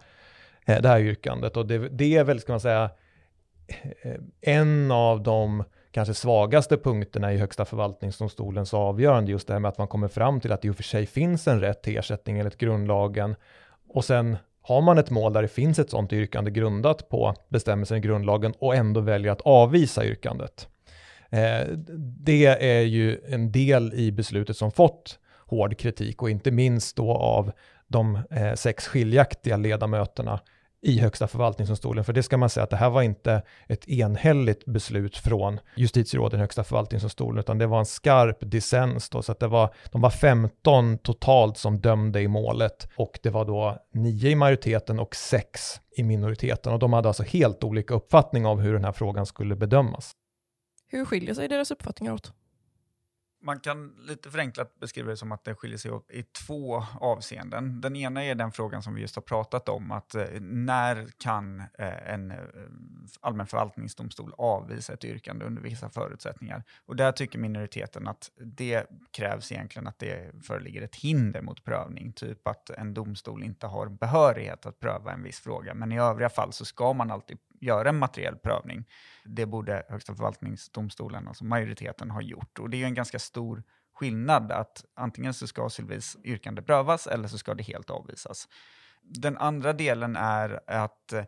eh, 0.66 0.82
det 0.82 0.88
här 0.88 1.00
yrkandet. 1.00 1.56
Och 1.56 1.66
det, 1.66 1.88
det 1.88 2.16
är 2.16 2.24
väl, 2.24 2.40
ska 2.40 2.52
man 2.52 2.60
säga, 2.60 2.90
en 4.40 4.90
av 4.90 5.22
de 5.22 5.64
kanske 5.90 6.14
svagaste 6.14 6.76
punkterna 6.76 7.32
i 7.32 7.36
Högsta 7.36 7.64
förvaltningsdomstolens 7.64 8.74
avgörande, 8.74 9.30
just 9.30 9.46
det 9.46 9.52
här 9.52 9.60
med 9.60 9.68
att 9.68 9.78
man 9.78 9.88
kommer 9.88 10.08
fram 10.08 10.40
till 10.40 10.52
att 10.52 10.62
det 10.62 10.68
i 10.68 10.70
och 10.70 10.76
för 10.76 10.82
sig 10.82 11.06
finns 11.06 11.48
en 11.48 11.60
rätt 11.60 11.82
till 11.82 11.96
ersättning 11.96 12.38
enligt 12.38 12.58
grundlagen. 12.58 13.36
Och 13.88 14.04
sen 14.04 14.36
har 14.62 14.80
man 14.80 14.98
ett 14.98 15.10
mål 15.10 15.32
där 15.32 15.42
det 15.42 15.48
finns 15.48 15.78
ett 15.78 15.90
sådant 15.90 16.12
yrkande 16.12 16.50
grundat 16.50 17.08
på 17.08 17.34
bestämmelsen 17.48 17.96
i 17.96 18.00
grundlagen 18.00 18.54
och 18.58 18.74
ändå 18.74 19.00
väljer 19.00 19.32
att 19.32 19.40
avvisa 19.40 20.04
yrkandet. 20.04 20.68
Eh, 21.30 21.68
det 21.98 22.46
är 22.46 22.82
ju 22.82 23.20
en 23.28 23.52
del 23.52 23.94
i 23.94 24.12
beslutet 24.12 24.56
som 24.56 24.72
fått 24.72 25.18
hård 25.46 25.78
kritik 25.78 26.22
och 26.22 26.30
inte 26.30 26.50
minst 26.50 26.96
då 26.96 27.12
av 27.12 27.52
de 27.86 28.18
eh, 28.30 28.54
sex 28.54 28.88
skiljaktiga 28.88 29.56
ledamöterna 29.56 30.40
i 30.84 30.98
Högsta 30.98 31.26
förvaltningsdomstolen. 31.26 32.04
För 32.04 32.12
det 32.12 32.22
ska 32.22 32.36
man 32.36 32.50
säga 32.50 32.64
att 32.64 32.70
det 32.70 32.76
här 32.76 32.90
var 32.90 33.02
inte 33.02 33.42
ett 33.66 33.88
enhälligt 33.88 34.64
beslut 34.64 35.16
från 35.16 35.60
justitieråden 35.76 36.40
i 36.40 36.42
Högsta 36.42 36.64
förvaltningsdomstolen, 36.64 37.38
utan 37.38 37.58
det 37.58 37.66
var 37.66 37.78
en 37.78 37.86
skarp 37.86 38.36
dissens 38.40 39.10
då, 39.10 39.22
så 39.22 39.32
att 39.32 39.40
det 39.40 39.46
var, 39.46 39.74
de 39.92 40.00
var 40.00 40.10
15 40.10 40.98
totalt 40.98 41.58
som 41.58 41.80
dömde 41.80 42.20
i 42.20 42.28
målet 42.28 42.88
och 42.96 43.18
det 43.22 43.30
var 43.30 43.44
då 43.44 43.78
nio 43.94 44.30
i 44.30 44.34
majoriteten 44.34 44.98
och 44.98 45.16
sex 45.16 45.80
i 45.96 46.02
minoriteten 46.02 46.72
och 46.72 46.78
de 46.78 46.92
hade 46.92 47.08
alltså 47.08 47.22
helt 47.22 47.64
olika 47.64 47.94
uppfattning 47.94 48.46
av 48.46 48.60
hur 48.60 48.72
den 48.72 48.84
här 48.84 48.92
frågan 48.92 49.26
skulle 49.26 49.56
bedömas. 49.56 50.12
Hur 50.86 51.04
skiljer 51.04 51.34
sig 51.34 51.48
deras 51.48 51.70
uppfattningar 51.70 52.12
åt? 52.12 52.32
Man 53.44 53.60
kan 53.60 53.94
lite 53.98 54.30
förenklat 54.30 54.80
beskriva 54.80 55.10
det 55.10 55.16
som 55.16 55.32
att 55.32 55.44
det 55.44 55.54
skiljer 55.54 55.78
sig 55.78 55.90
åt 55.90 56.10
i 56.10 56.22
två 56.22 56.84
avseenden. 57.00 57.80
Den 57.80 57.96
ena 57.96 58.24
är 58.24 58.34
den 58.34 58.52
frågan 58.52 58.82
som 58.82 58.94
vi 58.94 59.00
just 59.00 59.16
har 59.16 59.22
pratat 59.22 59.68
om, 59.68 59.90
att 59.90 60.14
eh, 60.14 60.26
när 60.40 61.08
kan 61.18 61.60
eh, 61.60 62.12
en 62.12 62.30
eh, 62.30 62.38
allmän 63.20 63.46
förvaltningsdomstol 63.46 64.34
avvisa 64.38 64.92
ett 64.92 65.04
yrkande 65.04 65.44
under 65.44 65.62
vissa 65.62 65.88
förutsättningar? 65.88 66.64
Och 66.86 66.96
där 66.96 67.12
tycker 67.12 67.38
minoriteten 67.38 68.08
att 68.08 68.30
det 68.36 68.86
krävs 69.10 69.52
egentligen 69.52 69.86
att 69.86 69.98
det 69.98 70.44
föreligger 70.44 70.82
ett 70.82 70.96
hinder 70.96 71.42
mot 71.42 71.64
prövning, 71.64 72.12
typ 72.12 72.48
att 72.48 72.70
en 72.70 72.94
domstol 72.94 73.42
inte 73.42 73.66
har 73.66 73.86
behörighet 73.86 74.66
att 74.66 74.80
pröva 74.80 75.12
en 75.12 75.22
viss 75.22 75.40
fråga, 75.40 75.74
men 75.74 75.92
i 75.92 75.98
övriga 75.98 76.28
fall 76.28 76.52
så 76.52 76.64
ska 76.64 76.92
man 76.92 77.10
alltid 77.10 77.38
göra 77.64 77.88
en 77.88 77.98
materiell 77.98 78.36
prövning. 78.36 78.84
Det 79.24 79.46
borde 79.46 79.86
Högsta 79.88 80.14
förvaltningsdomstolen, 80.14 81.28
alltså 81.28 81.44
majoriteten, 81.44 82.10
ha 82.10 82.22
gjort. 82.22 82.58
Och 82.58 82.70
det 82.70 82.76
är 82.76 82.78
ju 82.78 82.84
en 82.84 82.94
ganska 82.94 83.18
stor 83.18 83.62
skillnad 83.94 84.52
att 84.52 84.84
antingen 84.94 85.34
så 85.34 85.46
ska 85.46 85.68
Sylvis 85.68 86.16
yrkande 86.24 86.62
prövas 86.62 87.06
eller 87.06 87.28
så 87.28 87.38
ska 87.38 87.54
det 87.54 87.62
helt 87.62 87.90
avvisas. 87.90 88.48
Den 89.02 89.36
andra 89.36 89.72
delen 89.72 90.16
är 90.16 90.60
att 90.66 91.12
eh, 91.12 91.24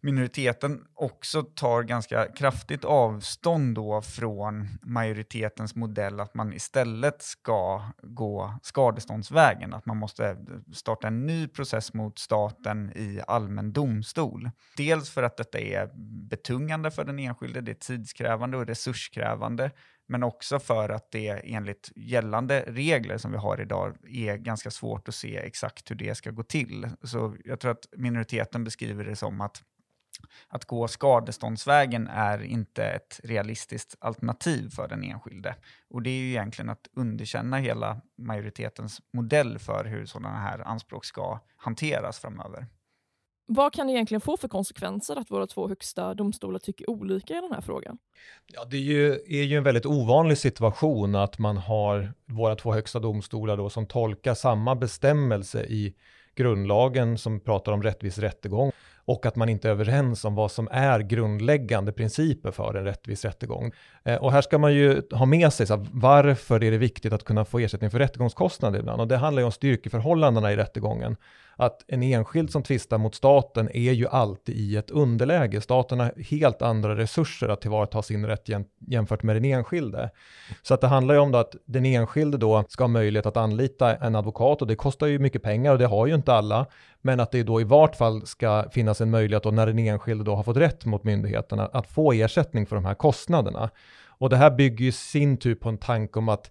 minoriteten 0.00 0.84
också 0.94 1.42
tar 1.42 1.82
ganska 1.82 2.32
kraftigt 2.32 2.84
avstånd 2.84 3.74
då 3.74 4.02
från 4.02 4.68
majoritetens 4.82 5.74
modell 5.74 6.20
att 6.20 6.34
man 6.34 6.52
istället 6.52 7.22
ska 7.22 7.82
gå 8.02 8.58
skadeståndsvägen, 8.62 9.74
att 9.74 9.86
man 9.86 9.96
måste 9.96 10.36
starta 10.74 11.08
en 11.08 11.26
ny 11.26 11.48
process 11.48 11.94
mot 11.94 12.18
staten 12.18 12.92
i 12.96 13.20
allmän 13.26 13.72
domstol. 13.72 14.50
Dels 14.76 15.10
för 15.10 15.22
att 15.22 15.36
detta 15.36 15.58
är 15.58 15.90
betungande 16.28 16.90
för 16.90 17.04
den 17.04 17.18
enskilde, 17.18 17.60
det 17.60 17.72
är 17.72 17.74
tidskrävande 17.74 18.56
och 18.56 18.66
resurskrävande, 18.66 19.70
men 20.06 20.22
också 20.22 20.58
för 20.58 20.88
att 20.88 21.10
det 21.10 21.28
enligt 21.28 21.92
gällande 21.96 22.64
regler 22.66 23.18
som 23.18 23.32
vi 23.32 23.38
har 23.38 23.60
idag 23.60 23.96
är 24.08 24.36
ganska 24.36 24.70
svårt 24.70 25.08
att 25.08 25.14
se 25.14 25.36
exakt 25.36 25.90
hur 25.90 25.96
det 25.96 26.14
ska 26.14 26.30
gå 26.30 26.42
till. 26.42 26.88
Så 27.02 27.36
jag 27.44 27.60
tror 27.60 27.70
att 27.70 27.86
minoriteten 27.96 28.64
beskriver 28.64 29.04
det 29.04 29.16
som 29.16 29.40
att 29.40 29.62
att 30.48 30.64
gå 30.64 30.88
skadeståndsvägen 30.88 32.08
är 32.08 32.42
inte 32.42 32.84
ett 32.84 33.20
realistiskt 33.24 33.96
alternativ 33.98 34.70
för 34.70 34.88
den 34.88 35.04
enskilde. 35.04 35.54
Och 35.90 36.02
det 36.02 36.10
är 36.10 36.18
ju 36.18 36.28
egentligen 36.28 36.68
att 36.68 36.88
underkänna 36.96 37.56
hela 37.56 38.00
majoritetens 38.18 39.00
modell 39.12 39.58
för 39.58 39.84
hur 39.84 40.06
sådana 40.06 40.38
här 40.38 40.58
anspråk 40.58 41.04
ska 41.04 41.40
hanteras 41.56 42.18
framöver. 42.18 42.66
Vad 43.50 43.72
kan 43.72 43.86
det 43.86 43.92
egentligen 43.92 44.20
få 44.20 44.36
för 44.36 44.48
konsekvenser 44.48 45.16
att 45.16 45.30
våra 45.30 45.46
två 45.46 45.68
högsta 45.68 46.14
domstolar 46.14 46.58
tycker 46.58 46.90
olika 46.90 47.38
i 47.38 47.40
den 47.40 47.52
här 47.52 47.60
frågan? 47.60 47.98
Ja, 48.46 48.64
det 48.64 48.76
är 48.76 48.80
ju, 48.80 49.12
är 49.12 49.42
ju 49.42 49.56
en 49.56 49.64
väldigt 49.64 49.86
ovanlig 49.86 50.38
situation 50.38 51.14
att 51.14 51.38
man 51.38 51.56
har 51.56 52.12
våra 52.26 52.56
två 52.56 52.72
högsta 52.72 52.98
domstolar 52.98 53.56
då 53.56 53.70
som 53.70 53.86
tolkar 53.86 54.34
samma 54.34 54.74
bestämmelse 54.74 55.62
i 55.64 55.94
grundlagen 56.34 57.18
som 57.18 57.40
pratar 57.40 57.72
om 57.72 57.82
rättvis 57.82 58.18
rättegång 58.18 58.72
och 59.08 59.26
att 59.26 59.36
man 59.36 59.48
inte 59.48 59.68
är 59.68 59.72
överens 59.72 60.24
om 60.24 60.34
vad 60.34 60.50
som 60.50 60.68
är 60.70 61.00
grundläggande 61.00 61.92
principer 61.92 62.50
för 62.50 62.74
en 62.74 62.84
rättvis 62.84 63.24
rättegång. 63.24 63.72
Eh, 64.04 64.16
och 64.16 64.32
här 64.32 64.42
ska 64.42 64.58
man 64.58 64.74
ju 64.74 65.02
ha 65.10 65.26
med 65.26 65.52
sig 65.52 65.66
så 65.66 65.76
här, 65.76 65.86
varför 65.92 66.64
är 66.64 66.70
det 66.70 66.78
viktigt 66.78 67.12
att 67.12 67.24
kunna 67.24 67.44
få 67.44 67.58
ersättning 67.58 67.90
för 67.90 67.98
rättegångskostnader 67.98 68.78
ibland? 68.78 69.00
Och 69.00 69.08
det 69.08 69.16
handlar 69.16 69.40
ju 69.40 69.46
om 69.46 69.52
styrkeförhållandena 69.52 70.52
i 70.52 70.56
rättegången 70.56 71.16
att 71.60 71.84
en 71.88 72.02
enskild 72.02 72.50
som 72.50 72.62
tvistar 72.62 72.98
mot 72.98 73.14
staten 73.14 73.68
är 73.74 73.92
ju 73.92 74.08
alltid 74.08 74.56
i 74.56 74.76
ett 74.76 74.90
underläge. 74.90 75.60
Staten 75.60 76.00
har 76.00 76.12
helt 76.30 76.62
andra 76.62 76.96
resurser 76.96 77.48
att 77.48 77.60
tillvarata 77.60 78.02
sin 78.02 78.26
rätt 78.26 78.48
jämfört 78.78 79.22
med 79.22 79.36
den 79.36 79.44
enskilde. 79.44 80.10
Så 80.62 80.74
att 80.74 80.80
det 80.80 80.86
handlar 80.86 81.14
ju 81.14 81.20
om 81.20 81.34
att 81.34 81.54
den 81.64 81.86
enskilde 81.86 82.38
då 82.38 82.64
ska 82.68 82.84
ha 82.84 82.88
möjlighet 82.88 83.26
att 83.26 83.36
anlita 83.36 83.96
en 83.96 84.14
advokat 84.14 84.62
och 84.62 84.68
det 84.68 84.76
kostar 84.76 85.06
ju 85.06 85.18
mycket 85.18 85.42
pengar 85.42 85.72
och 85.72 85.78
det 85.78 85.86
har 85.86 86.06
ju 86.06 86.14
inte 86.14 86.32
alla. 86.32 86.66
Men 87.00 87.20
att 87.20 87.30
det 87.30 87.42
då 87.42 87.60
i 87.60 87.64
vart 87.64 87.96
fall 87.96 88.26
ska 88.26 88.64
finnas 88.70 89.00
en 89.00 89.10
möjlighet 89.10 89.42
då 89.42 89.50
när 89.50 89.66
den 89.66 89.78
enskilde 89.78 90.24
då 90.24 90.34
har 90.34 90.42
fått 90.42 90.56
rätt 90.56 90.84
mot 90.84 91.04
myndigheterna 91.04 91.66
att 91.72 91.86
få 91.86 92.12
ersättning 92.12 92.66
för 92.66 92.76
de 92.76 92.84
här 92.84 92.94
kostnaderna. 92.94 93.70
Och 94.06 94.30
det 94.30 94.36
här 94.36 94.50
bygger 94.50 94.84
ju 94.84 94.92
sin 94.92 95.36
tur 95.36 95.54
på 95.54 95.68
en 95.68 95.78
tanke 95.78 96.18
om 96.18 96.28
att 96.28 96.50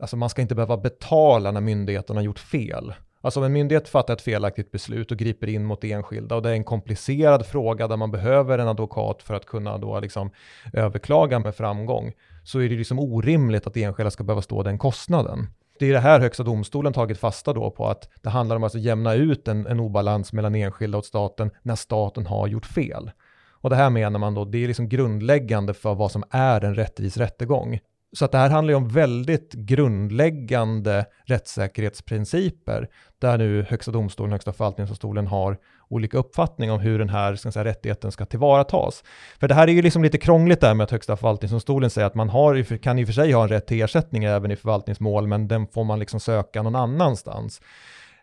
alltså 0.00 0.16
man 0.16 0.30
ska 0.30 0.42
inte 0.42 0.54
behöva 0.54 0.76
betala 0.76 1.50
när 1.50 1.60
myndigheterna 1.60 2.20
har 2.20 2.24
gjort 2.24 2.38
fel. 2.38 2.94
Alltså 3.20 3.40
om 3.40 3.46
en 3.46 3.52
myndighet 3.52 3.88
fattar 3.88 4.14
ett 4.14 4.20
felaktigt 4.20 4.72
beslut 4.72 5.12
och 5.12 5.18
griper 5.18 5.46
in 5.46 5.64
mot 5.64 5.84
enskilda 5.84 6.34
och 6.34 6.42
det 6.42 6.48
är 6.48 6.54
en 6.54 6.64
komplicerad 6.64 7.46
fråga 7.46 7.88
där 7.88 7.96
man 7.96 8.10
behöver 8.10 8.58
en 8.58 8.68
advokat 8.68 9.22
för 9.22 9.34
att 9.34 9.46
kunna 9.46 9.78
då 9.78 10.00
liksom 10.00 10.30
överklaga 10.72 11.38
med 11.38 11.54
framgång, 11.54 12.12
så 12.44 12.58
är 12.58 12.68
det 12.68 12.76
liksom 12.76 12.98
orimligt 12.98 13.66
att 13.66 13.76
enskilda 13.76 14.10
ska 14.10 14.24
behöva 14.24 14.42
stå 14.42 14.62
den 14.62 14.78
kostnaden. 14.78 15.46
Det 15.78 15.86
är 15.86 15.92
det 15.92 16.00
här 16.00 16.20
Högsta 16.20 16.42
domstolen 16.42 16.92
tagit 16.92 17.18
fasta 17.18 17.52
då 17.52 17.70
på 17.70 17.86
att 17.88 18.08
det 18.22 18.30
handlar 18.30 18.56
om 18.56 18.64
att 18.64 18.74
jämna 18.74 19.14
ut 19.14 19.48
en, 19.48 19.66
en 19.66 19.80
obalans 19.80 20.32
mellan 20.32 20.54
enskilda 20.54 20.98
och 20.98 21.04
staten 21.04 21.50
när 21.62 21.74
staten 21.74 22.26
har 22.26 22.46
gjort 22.46 22.66
fel. 22.66 23.10
Och 23.50 23.70
det 23.70 23.76
här 23.76 23.90
menar 23.90 24.18
man 24.18 24.34
då, 24.34 24.44
det 24.44 24.64
är 24.64 24.68
liksom 24.68 24.88
grundläggande 24.88 25.74
för 25.74 25.94
vad 25.94 26.12
som 26.12 26.24
är 26.30 26.64
en 26.64 26.74
rättvis 26.74 27.16
rättegång. 27.16 27.80
Så 28.12 28.24
att 28.24 28.32
det 28.32 28.38
här 28.38 28.50
handlar 28.50 28.72
ju 28.72 28.76
om 28.76 28.88
väldigt 28.88 29.52
grundläggande 29.52 31.06
rättssäkerhetsprinciper 31.24 32.88
där 33.18 33.38
nu 33.38 33.66
Högsta 33.68 33.90
domstolen, 33.90 34.32
Högsta 34.32 34.52
förvaltningsdomstolen 34.52 35.26
har 35.26 35.58
olika 35.88 36.18
uppfattning 36.18 36.70
om 36.70 36.80
hur 36.80 36.98
den 36.98 37.08
här 37.08 37.36
ska 37.36 37.52
säga, 37.52 37.64
rättigheten 37.64 38.12
ska 38.12 38.24
tillvaratas. 38.24 39.04
För 39.40 39.48
det 39.48 39.54
här 39.54 39.68
är 39.68 39.72
ju 39.72 39.82
liksom 39.82 40.02
lite 40.02 40.18
krångligt 40.18 40.60
där 40.60 40.74
med 40.74 40.84
att 40.84 40.90
Högsta 40.90 41.16
förvaltningsdomstolen 41.16 41.90
säger 41.90 42.06
att 42.06 42.14
man 42.14 42.28
har, 42.28 42.78
kan 42.78 42.98
i 42.98 43.04
och 43.04 43.06
för 43.06 43.14
sig 43.14 43.32
ha 43.32 43.42
en 43.42 43.48
rätt 43.48 43.66
till 43.66 43.82
ersättning 43.82 44.24
även 44.24 44.50
i 44.50 44.56
förvaltningsmål, 44.56 45.26
men 45.26 45.48
den 45.48 45.66
får 45.66 45.84
man 45.84 45.98
liksom 45.98 46.20
söka 46.20 46.62
någon 46.62 46.76
annanstans. 46.76 47.60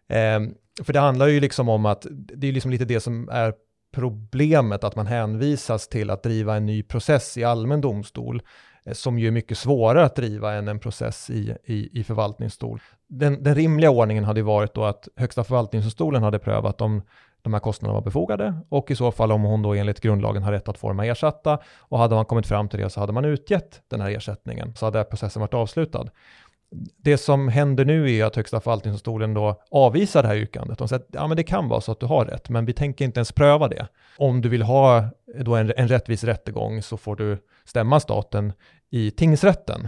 Eh, 0.09 0.39
för 0.83 0.93
det 0.93 0.99
handlar 0.99 1.27
ju 1.27 1.39
liksom 1.39 1.69
om 1.69 1.85
att 1.85 2.05
det 2.11 2.47
är 2.47 2.51
liksom 2.51 2.71
lite 2.71 2.85
det 2.85 2.99
som 2.99 3.29
är 3.29 3.53
problemet 3.93 4.83
att 4.83 4.95
man 4.95 5.07
hänvisas 5.07 5.87
till 5.87 6.09
att 6.09 6.23
driva 6.23 6.55
en 6.55 6.65
ny 6.65 6.83
process 6.83 7.37
i 7.37 7.43
allmän 7.43 7.81
domstol 7.81 8.41
Eh, 8.85 8.93
som 8.93 9.19
ju 9.19 9.27
är 9.27 9.31
mycket 9.31 9.57
svårare 9.57 10.05
att 10.05 10.15
driva 10.15 10.53
än 10.53 10.67
en 10.67 10.79
process 10.79 11.29
i, 11.29 11.55
i, 11.65 11.99
i 11.99 12.03
förvaltningsdomstol. 12.03 12.79
Den, 13.07 13.43
den 13.43 13.55
rimliga 13.55 13.91
ordningen 13.91 14.23
hade 14.23 14.41
varit 14.41 14.73
då 14.73 14.83
att 14.83 15.07
Högsta 15.15 15.43
förvaltningsdomstolen 15.43 16.23
hade 16.23 16.39
prövat 16.39 16.81
om 16.81 17.01
de 17.41 17.53
här 17.53 17.59
kostnaderna 17.59 17.99
var 17.99 18.05
befogade 18.05 18.53
och 18.69 18.91
i 18.91 18.95
så 18.95 19.11
fall 19.11 19.31
om 19.31 19.43
hon 19.43 19.61
då 19.61 19.73
enligt 19.73 19.99
grundlagen 19.99 20.43
har 20.43 20.51
rätt 20.51 20.67
att 20.67 20.77
få 20.77 20.87
dem 20.87 20.99
ersatta 20.99 21.59
och 21.79 21.99
hade 21.99 22.15
man 22.15 22.25
kommit 22.25 22.47
fram 22.47 22.69
till 22.69 22.79
det 22.79 22.89
så 22.89 22.99
hade 22.99 23.13
man 23.13 23.25
utgett 23.25 23.81
den 23.87 24.01
här 24.01 24.11
ersättningen 24.11 24.75
så 24.75 24.85
hade 24.85 25.03
processen 25.03 25.39
varit 25.39 25.53
avslutad. 25.53 26.05
Det 26.97 27.17
som 27.17 27.47
händer 27.47 27.85
nu 27.85 28.11
är 28.11 28.25
att 28.25 28.35
Högsta 28.35 28.59
förvaltningsdomstolen 28.59 29.33
då 29.33 29.61
avvisar 29.71 30.21
det 30.21 30.27
här 30.27 30.35
yrkandet. 30.35 30.77
De 30.77 30.87
säger 30.87 30.99
att 31.01 31.07
ja, 31.11 31.27
men 31.27 31.37
det 31.37 31.43
kan 31.43 31.69
vara 31.69 31.81
så 31.81 31.91
att 31.91 31.99
du 31.99 32.05
har 32.05 32.25
rätt, 32.25 32.49
men 32.49 32.65
vi 32.65 32.73
tänker 32.73 33.05
inte 33.05 33.19
ens 33.19 33.31
pröva 33.31 33.67
det. 33.67 33.87
Om 34.17 34.41
du 34.41 34.49
vill 34.49 34.61
ha 34.61 35.05
då 35.39 35.55
en, 35.55 35.73
en 35.77 35.87
rättvis 35.87 36.23
rättegång 36.23 36.81
så 36.81 36.97
får 36.97 37.15
du 37.15 37.37
stämma 37.65 37.99
staten 37.99 38.53
i 38.89 39.11
tingsrätten. 39.11 39.87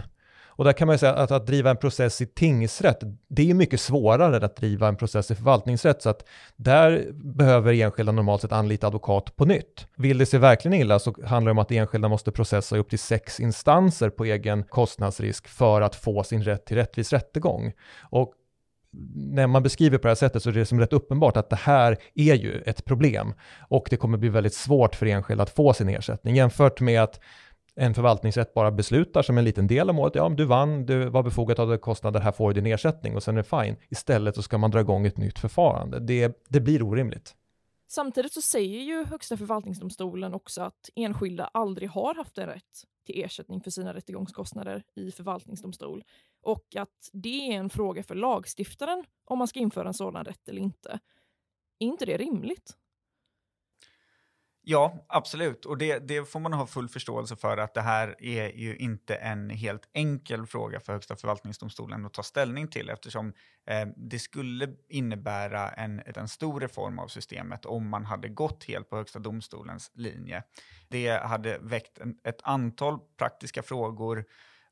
Och 0.56 0.64
där 0.64 0.72
kan 0.72 0.86
man 0.86 0.94
ju 0.94 0.98
säga 0.98 1.14
att, 1.14 1.30
att 1.30 1.46
driva 1.46 1.70
en 1.70 1.76
process 1.76 2.20
i 2.20 2.26
tingsrätt, 2.26 3.00
det 3.28 3.50
är 3.50 3.54
mycket 3.54 3.80
svårare 3.80 4.36
än 4.36 4.44
att 4.44 4.56
driva 4.56 4.88
en 4.88 4.96
process 4.96 5.30
i 5.30 5.34
förvaltningsrätt, 5.34 6.02
så 6.02 6.10
att 6.10 6.24
där 6.56 7.12
behöver 7.12 7.72
enskilda 7.72 8.12
normalt 8.12 8.42
sett 8.42 8.52
anlita 8.52 8.86
advokat 8.86 9.36
på 9.36 9.44
nytt. 9.44 9.86
Vill 9.96 10.18
det 10.18 10.26
sig 10.26 10.40
verkligen 10.40 10.80
illa 10.80 10.98
så 10.98 11.14
handlar 11.24 11.50
det 11.50 11.50
om 11.50 11.58
att 11.58 11.72
enskilda 11.72 12.08
måste 12.08 12.32
processa 12.32 12.76
upp 12.76 12.90
till 12.90 12.98
sex 12.98 13.40
instanser 13.40 14.10
på 14.10 14.24
egen 14.24 14.64
kostnadsrisk 14.64 15.48
för 15.48 15.80
att 15.80 15.94
få 15.94 16.22
sin 16.22 16.42
rätt 16.42 16.66
till 16.66 16.76
rättvis 16.76 17.12
rättegång. 17.12 17.72
Och 18.02 18.32
när 19.14 19.46
man 19.46 19.62
beskriver 19.62 19.98
på 19.98 20.02
det 20.02 20.10
här 20.10 20.14
sättet 20.14 20.42
så 20.42 20.48
är 20.48 20.52
det 20.52 20.66
som 20.66 20.80
rätt 20.80 20.92
uppenbart 20.92 21.36
att 21.36 21.50
det 21.50 21.56
här 21.56 21.96
är 22.14 22.34
ju 22.34 22.62
ett 22.66 22.84
problem 22.84 23.34
och 23.68 23.86
det 23.90 23.96
kommer 23.96 24.18
bli 24.18 24.28
väldigt 24.28 24.54
svårt 24.54 24.94
för 24.94 25.06
enskilda 25.06 25.42
att 25.42 25.50
få 25.50 25.72
sin 25.72 25.88
ersättning 25.88 26.36
jämfört 26.36 26.80
med 26.80 27.02
att 27.02 27.20
en 27.76 27.94
förvaltningsrätt 27.94 28.54
bara 28.54 28.70
beslutar 28.70 29.22
som 29.22 29.38
en 29.38 29.44
liten 29.44 29.66
del 29.66 29.88
av 29.88 29.94
målet, 29.94 30.14
ja 30.14 30.28
du 30.28 30.44
vann, 30.44 30.86
du 30.86 31.08
var 31.08 31.22
befogat 31.22 31.58
av 31.58 31.76
kostnader, 31.76 32.20
här 32.20 32.32
får 32.32 32.52
du 32.52 32.60
din 32.60 32.72
ersättning 32.72 33.16
och 33.16 33.22
sen 33.22 33.36
är 33.36 33.42
det 33.42 33.62
fine. 33.62 33.76
Istället 33.88 34.34
så 34.34 34.42
ska 34.42 34.58
man 34.58 34.70
dra 34.70 34.80
igång 34.80 35.06
ett 35.06 35.16
nytt 35.16 35.38
förfarande. 35.38 36.00
Det, 36.00 36.44
det 36.48 36.60
blir 36.60 36.82
orimligt. 36.82 37.36
Samtidigt 37.88 38.32
så 38.32 38.42
säger 38.42 38.80
ju 38.80 39.04
Högsta 39.04 39.36
förvaltningsdomstolen 39.36 40.34
också 40.34 40.62
att 40.62 40.90
enskilda 40.94 41.50
aldrig 41.52 41.90
har 41.90 42.14
haft 42.14 42.38
en 42.38 42.46
rätt 42.46 42.84
till 43.06 43.24
ersättning 43.24 43.60
för 43.60 43.70
sina 43.70 43.94
rättegångskostnader 43.94 44.82
i 44.94 45.10
förvaltningsdomstol 45.10 46.04
och 46.42 46.76
att 46.76 47.10
det 47.12 47.52
är 47.52 47.52
en 47.52 47.70
fråga 47.70 48.02
för 48.02 48.14
lagstiftaren 48.14 49.04
om 49.24 49.38
man 49.38 49.48
ska 49.48 49.60
införa 49.60 49.88
en 49.88 49.94
sådan 49.94 50.24
rätt 50.24 50.48
eller 50.48 50.60
inte. 50.60 50.90
Är 51.78 51.86
inte 51.86 52.06
det 52.06 52.16
rimligt? 52.16 52.76
Ja, 54.68 55.04
absolut. 55.08 55.64
Och 55.64 55.78
det, 55.78 55.98
det, 55.98 56.24
får 56.24 56.40
man 56.40 56.52
ha 56.52 56.66
full 56.66 56.88
förståelse 56.88 57.36
för 57.36 57.56
att 57.56 57.74
det 57.74 57.80
här 57.80 58.16
är 58.18 58.48
ju 58.48 58.76
inte 58.76 59.14
en 59.14 59.50
helt 59.50 59.88
enkel 59.92 60.46
fråga 60.46 60.80
för 60.80 60.92
Högsta 60.92 61.16
förvaltningsdomstolen 61.16 62.06
att 62.06 62.14
ta 62.14 62.22
ställning 62.22 62.68
till 62.68 62.90
eftersom 62.90 63.32
eh, 63.66 63.88
det 63.96 64.18
skulle 64.18 64.68
innebära 64.88 65.68
en, 65.68 66.02
en 66.06 66.28
stor 66.28 66.60
reform 66.60 66.98
av 66.98 67.08
systemet 67.08 67.66
om 67.66 67.88
man 67.88 68.04
hade 68.04 68.28
gått 68.28 68.64
helt 68.64 68.90
på 68.90 68.96
Högsta 68.96 69.18
domstolens 69.18 69.90
linje. 69.94 70.42
Det 70.88 71.08
hade 71.08 71.58
väckt 71.58 71.98
en, 71.98 72.16
ett 72.24 72.40
antal 72.42 72.98
praktiska 73.18 73.62
frågor 73.62 74.24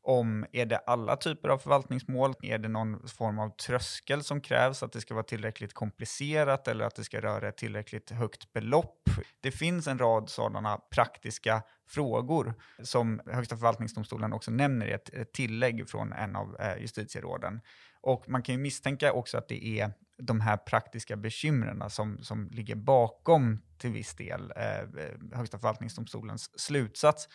om 0.05 0.47
är 0.53 0.67
det 0.67 0.79
alla 0.79 1.17
typer 1.17 1.49
av 1.49 1.59
förvaltningsmål? 1.59 2.35
Är 2.43 2.59
det 2.59 2.69
någon 2.69 3.09
form 3.09 3.39
av 3.39 3.51
tröskel 3.51 4.23
som 4.23 4.41
krävs? 4.41 4.83
Att 4.83 4.93
det 4.93 5.01
ska 5.01 5.15
vara 5.15 5.25
tillräckligt 5.25 5.75
komplicerat 5.75 6.69
eller 6.69 6.85
att 6.85 6.95
det 6.95 7.05
ska 7.05 7.21
röra 7.21 7.49
ett 7.49 7.57
tillräckligt 7.57 8.11
högt 8.11 8.53
belopp? 8.53 9.11
Det 9.41 9.51
finns 9.51 9.87
en 9.87 9.99
rad 9.99 10.31
sådana 10.31 10.77
praktiska 10.77 11.63
frågor 11.89 12.55
som 12.83 13.21
Högsta 13.27 13.57
förvaltningsdomstolen 13.57 14.33
också 14.33 14.51
nämner 14.51 14.87
i 14.87 14.93
ett, 14.93 15.33
tillägg 15.33 15.89
från 15.89 16.13
en 16.13 16.37
av 16.37 16.57
eh, 16.61 16.77
justitieråden. 16.81 17.61
Och 18.01 18.29
man 18.29 18.43
kan 18.43 18.55
ju 18.55 18.61
misstänka 18.61 19.13
också 19.13 19.39
att 19.39 19.49
det 19.49 19.67
är 19.81 19.93
de 20.19 20.41
här 20.41 20.57
praktiska 20.57 21.17
bekymren 21.17 21.91
som, 21.91 22.19
som 22.23 22.51
ligger 22.51 22.75
bakom 22.75 23.63
till 23.79 23.91
viss 23.91 24.15
del 24.15 24.53
eh, 24.57 25.37
Högsta 25.37 25.59
förvaltningsdomstolens 25.59 26.61
slutsats. 26.61 27.29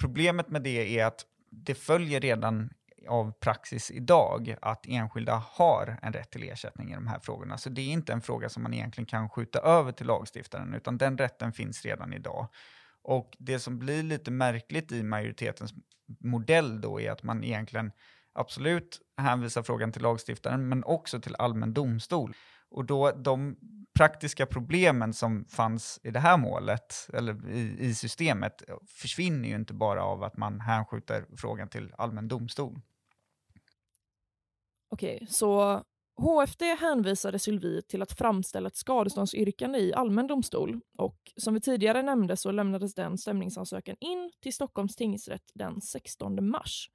Problemet 0.00 0.48
med 0.48 0.62
det 0.62 0.98
är 0.98 1.06
att 1.06 1.26
det 1.56 1.74
följer 1.74 2.20
redan 2.20 2.70
av 3.08 3.32
praxis 3.32 3.90
idag 3.90 4.56
att 4.62 4.86
enskilda 4.86 5.42
har 5.50 5.98
en 6.02 6.12
rätt 6.12 6.30
till 6.30 6.42
ersättning 6.42 6.90
i 6.90 6.94
de 6.94 7.06
här 7.06 7.18
frågorna. 7.18 7.58
Så 7.58 7.70
det 7.70 7.80
är 7.80 7.92
inte 7.92 8.12
en 8.12 8.20
fråga 8.20 8.48
som 8.48 8.62
man 8.62 8.74
egentligen 8.74 9.06
kan 9.06 9.28
skjuta 9.28 9.58
över 9.58 9.92
till 9.92 10.06
lagstiftaren, 10.06 10.74
utan 10.74 10.98
den 10.98 11.18
rätten 11.18 11.52
finns 11.52 11.84
redan 11.84 12.12
idag. 12.12 12.48
Och 13.02 13.36
det 13.38 13.58
som 13.58 13.78
blir 13.78 14.02
lite 14.02 14.30
märkligt 14.30 14.92
i 14.92 15.02
majoritetens 15.02 15.74
modell 16.20 16.80
då 16.80 17.00
är 17.00 17.10
att 17.10 17.22
man 17.22 17.44
egentligen 17.44 17.92
absolut 18.32 19.00
hänvisar 19.16 19.62
frågan 19.62 19.92
till 19.92 20.02
lagstiftaren, 20.02 20.68
men 20.68 20.84
också 20.84 21.20
till 21.20 21.36
allmän 21.38 21.74
domstol. 21.74 22.34
Och 22.70 22.84
då 22.84 23.10
de 23.10 23.56
praktiska 23.98 24.46
problemen 24.46 25.12
som 25.12 25.44
fanns 25.44 26.00
i 26.02 26.10
det 26.10 26.20
här 26.20 26.36
målet, 26.36 27.08
eller 27.12 27.50
i, 27.50 27.76
i 27.80 27.94
systemet, 27.94 28.62
försvinner 28.86 29.48
ju 29.48 29.54
inte 29.54 29.74
bara 29.74 30.04
av 30.04 30.22
att 30.22 30.36
man 30.36 30.60
hänskjuter 30.60 31.26
frågan 31.36 31.68
till 31.68 31.92
allmän 31.98 32.28
domstol. 32.28 32.80
Okej, 34.90 35.26
så 35.30 35.82
HFD 36.16 36.62
hänvisade 36.62 37.38
Sylvie 37.38 37.82
till 37.82 38.02
att 38.02 38.12
framställa 38.12 38.68
ett 38.68 38.76
skadeståndsyrkande 38.76 39.78
i 39.78 39.94
allmän 39.94 40.26
domstol 40.26 40.80
och 40.98 41.16
som 41.36 41.54
vi 41.54 41.60
tidigare 41.60 42.02
nämnde 42.02 42.36
så 42.36 42.50
lämnades 42.50 42.94
den 42.94 43.18
stämningsansökan 43.18 43.96
in 44.00 44.32
till 44.42 44.54
Stockholms 44.54 44.96
tingsrätt 44.96 45.50
den 45.54 45.80
16 45.80 46.50
mars. 46.50 46.90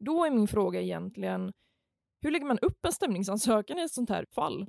Då 0.00 0.24
är 0.24 0.30
min 0.30 0.48
fråga 0.48 0.80
egentligen, 0.80 1.52
hur 2.24 2.30
lägger 2.30 2.46
man 2.46 2.58
upp 2.58 2.86
en 2.86 2.92
stämningsansökan 2.92 3.78
i 3.78 3.82
ett 3.82 3.92
sånt 3.92 4.10
här 4.10 4.26
fall? 4.34 4.66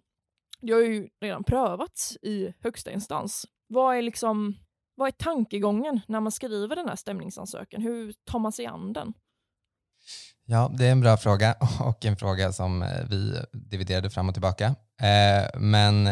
Det 0.62 0.74
har 0.74 0.82
ju 0.82 1.10
redan 1.22 1.44
prövats 1.44 2.18
i 2.22 2.54
högsta 2.60 2.92
instans. 2.92 3.46
Vad 3.68 3.98
är 3.98 4.02
liksom 4.02 4.56
vad 4.96 5.08
är 5.08 5.12
tankegången 5.12 6.02
när 6.08 6.20
man 6.20 6.32
skriver 6.32 6.76
den 6.76 6.90
här 6.90 6.96
stämningsansökan? 6.96 7.82
Hur 7.82 8.14
tar 8.26 8.40
man 8.40 8.52
sig 8.52 8.66
an 8.66 8.94
den? 8.94 9.14
Ja, 10.46 10.72
det 10.78 10.86
är 10.86 10.92
en 10.92 11.02
bra 11.02 11.18
fråga 11.18 11.56
och 11.82 12.06
en 12.06 12.18
fråga 12.18 12.54
som 12.54 12.82
eh, 12.82 12.90
vi 13.10 13.40
dividerade 13.52 14.10
fram 14.10 14.30
och 14.30 14.36
tillbaka. 14.36 14.66
Eh, 15.02 15.60
men 15.60 16.08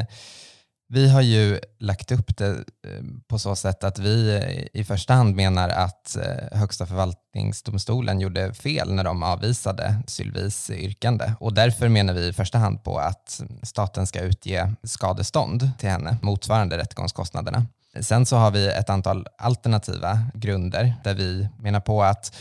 vi 0.89 1.09
har 1.09 1.21
ju 1.21 1.59
lagt 1.79 2.11
upp 2.11 2.37
det 2.37 2.49
eh, 2.49 3.03
på 3.27 3.39
så 3.39 3.55
sätt 3.55 3.83
att 3.83 3.99
vi 3.99 4.35
eh, 4.35 4.81
i 4.81 4.83
första 4.83 5.13
hand 5.13 5.35
menar 5.35 5.69
att 5.69 6.17
eh, 6.17 6.57
Högsta 6.59 6.85
förvaltningsdomstolen 6.85 8.19
gjorde 8.19 8.53
fel 8.53 8.93
när 8.93 9.03
de 9.03 9.23
avvisade 9.23 9.95
Sylvis 10.07 10.69
yrkande 10.69 11.33
och 11.39 11.53
därför 11.53 11.89
menar 11.89 12.13
vi 12.13 12.27
i 12.27 12.33
första 12.33 12.57
hand 12.57 12.83
på 12.83 12.97
att 12.97 13.41
staten 13.63 14.07
ska 14.07 14.21
utge 14.21 14.71
skadestånd 14.83 15.71
till 15.79 15.89
henne 15.89 16.17
motsvarande 16.21 16.77
rättegångskostnaderna. 16.77 17.65
Sen 18.01 18.25
så 18.25 18.35
har 18.35 18.51
vi 18.51 18.67
ett 18.67 18.89
antal 18.89 19.27
alternativa 19.37 20.19
grunder 20.33 20.93
där 21.03 21.13
vi 21.13 21.47
menar 21.59 21.79
på 21.79 22.03
att 22.03 22.35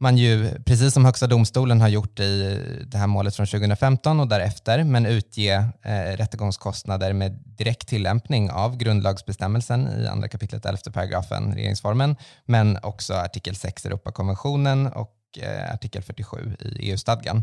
man 0.00 0.18
ju, 0.18 0.50
precis 0.64 0.94
som 0.94 1.04
Högsta 1.04 1.26
domstolen 1.26 1.80
har 1.80 1.88
gjort 1.88 2.20
i 2.20 2.58
det 2.86 2.98
här 2.98 3.06
målet 3.06 3.36
från 3.36 3.46
2015 3.46 4.20
och 4.20 4.28
därefter, 4.28 4.84
men 4.84 5.06
utge 5.06 5.64
eh, 5.82 6.16
rättegångskostnader 6.16 7.12
med 7.12 7.38
direkt 7.44 7.88
tillämpning 7.88 8.50
av 8.50 8.76
grundlagsbestämmelsen 8.76 9.88
i 10.02 10.06
andra 10.06 10.28
kapitlet 10.28 10.66
11 10.66 10.78
paragrafen 10.92 11.54
regeringsformen, 11.54 12.16
men 12.44 12.78
också 12.82 13.14
artikel 13.14 13.56
6 13.56 13.86
Europakonventionen 13.86 14.86
och 14.86 15.14
eh, 15.38 15.74
artikel 15.74 16.02
47 16.02 16.56
i 16.60 16.90
EU-stadgan. 16.90 17.42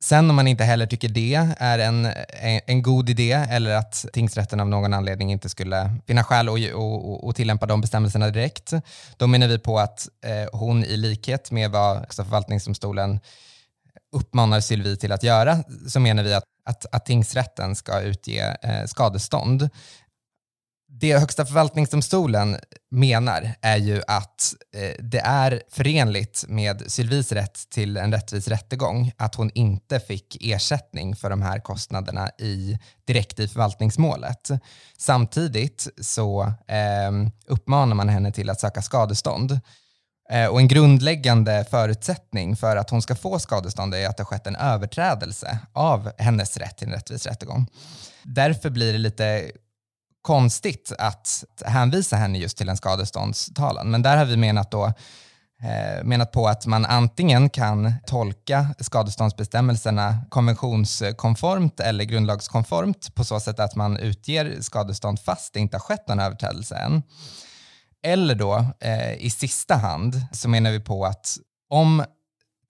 Sen 0.00 0.30
om 0.30 0.36
man 0.36 0.48
inte 0.48 0.64
heller 0.64 0.86
tycker 0.86 1.08
det 1.08 1.34
är 1.58 1.78
en, 1.78 2.08
en, 2.66 2.82
god 2.82 3.10
idé 3.10 3.32
eller 3.32 3.74
att 3.74 4.06
tingsrätten 4.12 4.60
av 4.60 4.68
någon 4.68 4.94
anledning 4.94 5.32
inte 5.32 5.48
skulle 5.48 5.90
finna 6.06 6.24
skäl 6.24 6.48
att 7.28 7.36
tillämpa 7.36 7.66
de 7.66 7.80
bestämmelserna 7.80 8.30
direkt, 8.30 8.72
då 9.16 9.26
menar 9.26 9.48
vi 9.48 9.58
på 9.58 9.78
att 9.78 10.08
eh, 10.24 10.58
hon 10.58 10.84
i 10.84 10.96
likhet 10.96 11.50
med 11.50 11.70
vad 11.70 11.96
alltså 11.96 12.24
förvaltningsdomstolen 12.24 13.20
uppmanar 14.12 14.60
Sylvie 14.60 14.96
till 14.96 15.12
att 15.12 15.22
göra, 15.22 15.64
så 15.88 16.00
menar 16.00 16.22
vi 16.22 16.34
att, 16.34 16.44
att, 16.64 16.86
att 16.92 17.06
tingsrätten 17.06 17.76
ska 17.76 18.00
utge 18.00 18.56
eh, 18.62 18.86
skadestånd 18.86 19.68
det 20.88 21.18
Högsta 21.18 21.46
förvaltningsdomstolen 21.46 22.56
menar 22.90 23.54
är 23.60 23.76
ju 23.76 24.02
att 24.06 24.54
eh, 24.76 25.04
det 25.04 25.18
är 25.18 25.62
förenligt 25.70 26.44
med 26.48 26.82
Sylvis 26.86 27.32
rätt 27.32 27.70
till 27.70 27.96
en 27.96 28.12
rättvis 28.12 28.48
rättegång 28.48 29.12
att 29.16 29.34
hon 29.34 29.50
inte 29.54 30.00
fick 30.00 30.36
ersättning 30.40 31.16
för 31.16 31.30
de 31.30 31.42
här 31.42 31.58
kostnaderna 31.58 32.30
i, 32.38 32.78
direkt 33.04 33.40
i 33.40 33.48
förvaltningsmålet. 33.48 34.50
Samtidigt 34.98 35.88
så 36.00 36.42
eh, 36.68 37.12
uppmanar 37.46 37.94
man 37.94 38.08
henne 38.08 38.32
till 38.32 38.50
att 38.50 38.60
söka 38.60 38.82
skadestånd. 38.82 39.60
Eh, 40.30 40.46
och 40.46 40.60
en 40.60 40.68
grundläggande 40.68 41.66
förutsättning 41.70 42.56
för 42.56 42.76
att 42.76 42.90
hon 42.90 43.02
ska 43.02 43.14
få 43.14 43.38
skadestånd 43.38 43.94
är 43.94 44.08
att 44.08 44.16
det 44.16 44.22
har 44.22 44.26
skett 44.26 44.46
en 44.46 44.56
överträdelse 44.56 45.58
av 45.72 46.12
hennes 46.18 46.56
rätt 46.56 46.76
till 46.76 46.88
en 46.88 46.94
rättvis 46.94 47.26
rättegång. 47.26 47.66
Därför 48.22 48.70
blir 48.70 48.92
det 48.92 48.98
lite 48.98 49.50
konstigt 50.26 50.92
att 50.98 51.44
hänvisa 51.64 52.16
henne 52.16 52.38
just 52.38 52.58
till 52.58 52.68
en 52.68 52.76
skadeståndstalan. 52.76 53.90
Men 53.90 54.02
där 54.02 54.16
har 54.16 54.24
vi 54.24 54.36
menat, 54.36 54.70
då, 54.70 54.84
eh, 55.62 56.04
menat 56.04 56.32
på 56.32 56.48
att 56.48 56.66
man 56.66 56.84
antingen 56.84 57.50
kan 57.50 57.94
tolka 58.06 58.74
skadeståndsbestämmelserna 58.78 60.18
konventionskonformt 60.28 61.80
eller 61.80 62.04
grundlagskonformt 62.04 63.14
på 63.14 63.24
så 63.24 63.40
sätt 63.40 63.60
att 63.60 63.74
man 63.74 63.96
utger 63.96 64.56
skadestånd 64.60 65.20
fast 65.20 65.54
det 65.54 65.60
inte 65.60 65.76
har 65.76 65.80
skett 65.80 66.08
någon 66.08 66.20
överträdelse 66.20 66.76
än. 66.76 67.02
Eller 68.02 68.34
då 68.34 68.64
eh, 68.80 69.14
i 69.14 69.30
sista 69.30 69.74
hand 69.74 70.20
så 70.32 70.48
menar 70.48 70.70
vi 70.70 70.80
på 70.80 71.04
att 71.06 71.36
om 71.70 72.04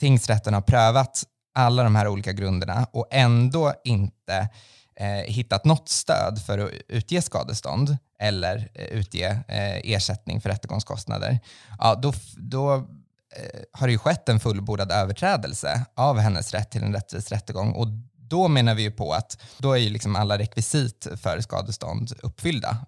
tingsrätten 0.00 0.54
har 0.54 0.60
prövat 0.60 1.24
alla 1.54 1.82
de 1.82 1.96
här 1.96 2.08
olika 2.08 2.32
grunderna 2.32 2.86
och 2.92 3.08
ändå 3.10 3.72
inte 3.84 4.48
eh, 4.96 5.06
hittat 5.06 5.64
något 5.64 5.88
stöd 5.88 6.42
för 6.46 6.58
att 6.58 6.70
utge 6.88 7.22
skadestånd 7.22 7.96
eller 8.18 8.68
eh, 8.74 8.98
utge 8.98 9.42
eh, 9.48 9.94
ersättning 9.94 10.40
för 10.40 10.48
rättegångskostnader, 10.48 11.38
ja, 11.78 11.94
då, 11.94 12.12
då 12.36 12.74
eh, 12.74 13.60
har 13.72 13.86
det 13.86 13.92
ju 13.92 13.98
skett 13.98 14.28
en 14.28 14.40
fullbordad 14.40 14.92
överträdelse 14.92 15.86
av 15.94 16.18
hennes 16.18 16.54
rätt 16.54 16.70
till 16.70 16.82
en 16.82 16.94
rättvis 16.94 17.32
rättegång 17.32 17.72
och 17.72 17.86
då 18.28 18.48
menar 18.48 18.74
vi 18.74 18.82
ju 18.82 18.90
på 18.90 19.12
att 19.12 19.42
då 19.58 19.72
är 19.72 19.78
ju 19.78 19.90
liksom 19.90 20.16
alla 20.16 20.38
rekvisit 20.38 21.06
för 21.22 21.40
skadestånd 21.40 22.12
uppfyllda. 22.22 22.86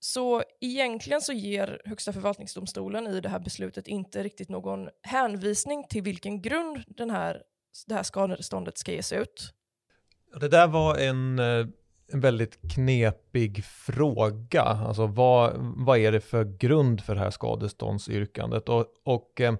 Så 0.00 0.42
egentligen 0.60 1.20
så 1.20 1.32
ger 1.32 1.82
Högsta 1.84 2.12
förvaltningsdomstolen 2.12 3.06
i 3.06 3.20
det 3.20 3.28
här 3.28 3.38
beslutet 3.38 3.88
inte 3.88 4.22
riktigt 4.22 4.48
någon 4.48 4.88
hänvisning 5.02 5.84
till 5.88 6.02
vilken 6.02 6.42
grund 6.42 6.84
den 6.86 7.10
här, 7.10 7.42
det 7.86 7.94
här 7.94 8.02
skadeståndet 8.02 8.78
ska 8.78 8.92
ges 8.92 9.12
ut. 9.12 9.54
Det 10.34 10.48
där 10.48 10.66
var 10.66 10.96
en, 10.96 11.38
eh, 11.38 11.66
en 12.12 12.20
väldigt 12.20 12.72
knepig 12.72 13.64
fråga. 13.64 14.62
Alltså 14.62 15.06
vad, 15.06 15.52
vad 15.56 15.98
är 15.98 16.12
det 16.12 16.20
för 16.20 16.44
grund 16.44 17.00
för 17.00 17.14
det 17.14 17.20
här 17.20 17.30
skadeståndsyrkandet? 17.30 18.68
Och, 18.68 18.86
och 19.04 19.40
eh, 19.40 19.54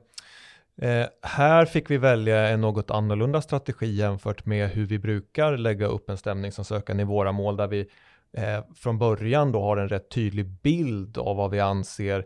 eh 0.83 1.06
här 1.22 1.64
fick 1.64 1.90
vi 1.90 1.98
välja 1.98 2.48
en 2.48 2.61
något 2.61 2.90
annorlunda 2.90 3.42
strategi 3.42 3.87
jämfört 3.87 4.46
med 4.46 4.70
hur 4.70 4.87
vi 4.87 4.98
brukar 4.98 5.56
lägga 5.56 5.87
upp 5.87 6.11
en 6.11 6.16
stämningsansökan 6.16 7.00
i 7.00 7.04
våra 7.04 7.33
mål 7.33 7.56
där 7.56 7.68
vi 7.68 7.88
eh, 8.33 8.64
från 8.76 8.98
början 8.98 9.52
då 9.52 9.62
har 9.62 9.76
en 9.76 9.88
rätt 9.88 10.11
tydlig 10.11 10.46
bild 10.46 11.18
av 11.18 11.37
vad 11.37 11.50
vi 11.50 11.61
anser 11.61 12.24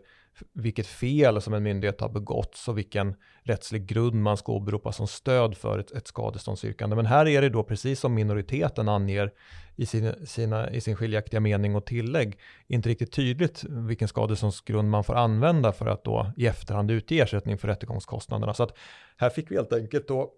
vilket 0.53 0.87
fel 0.87 1.41
som 1.41 1.53
en 1.53 1.63
myndighet 1.63 2.01
har 2.01 2.09
begått 2.09 2.65
och 2.67 2.77
vilken 2.77 3.15
rättslig 3.43 3.85
grund 3.85 4.15
man 4.15 4.37
ska 4.37 4.51
åberopa 4.51 4.91
som 4.91 5.07
stöd 5.07 5.57
för 5.57 5.79
ett, 5.79 5.91
ett 5.91 6.07
skadeståndsyrkande. 6.07 6.95
Men 6.95 7.05
här 7.05 7.27
är 7.27 7.41
det 7.41 7.49
då 7.49 7.63
precis 7.63 7.99
som 7.99 8.13
minoriteten 8.13 8.89
anger 8.89 9.31
i 9.75 9.85
sin, 9.85 10.25
sina, 10.25 10.69
i 10.71 10.81
sin 10.81 10.95
skiljaktiga 10.95 11.39
mening 11.39 11.75
och 11.75 11.85
tillägg 11.85 12.39
inte 12.67 12.89
riktigt 12.89 13.11
tydligt 13.11 13.63
vilken 13.63 14.07
skadeståndsgrund 14.07 14.89
man 14.89 15.03
får 15.03 15.15
använda 15.15 15.71
för 15.71 15.85
att 15.85 16.03
då 16.03 16.31
i 16.37 16.47
efterhand 16.47 16.91
utge 16.91 17.21
ersättning 17.21 17.57
för 17.57 17.67
rättegångskostnaderna. 17.67 18.53
Så 18.53 18.63
att 18.63 18.77
här 19.17 19.29
fick 19.29 19.51
vi 19.51 19.55
helt 19.55 19.73
enkelt 19.73 20.07
då 20.07 20.31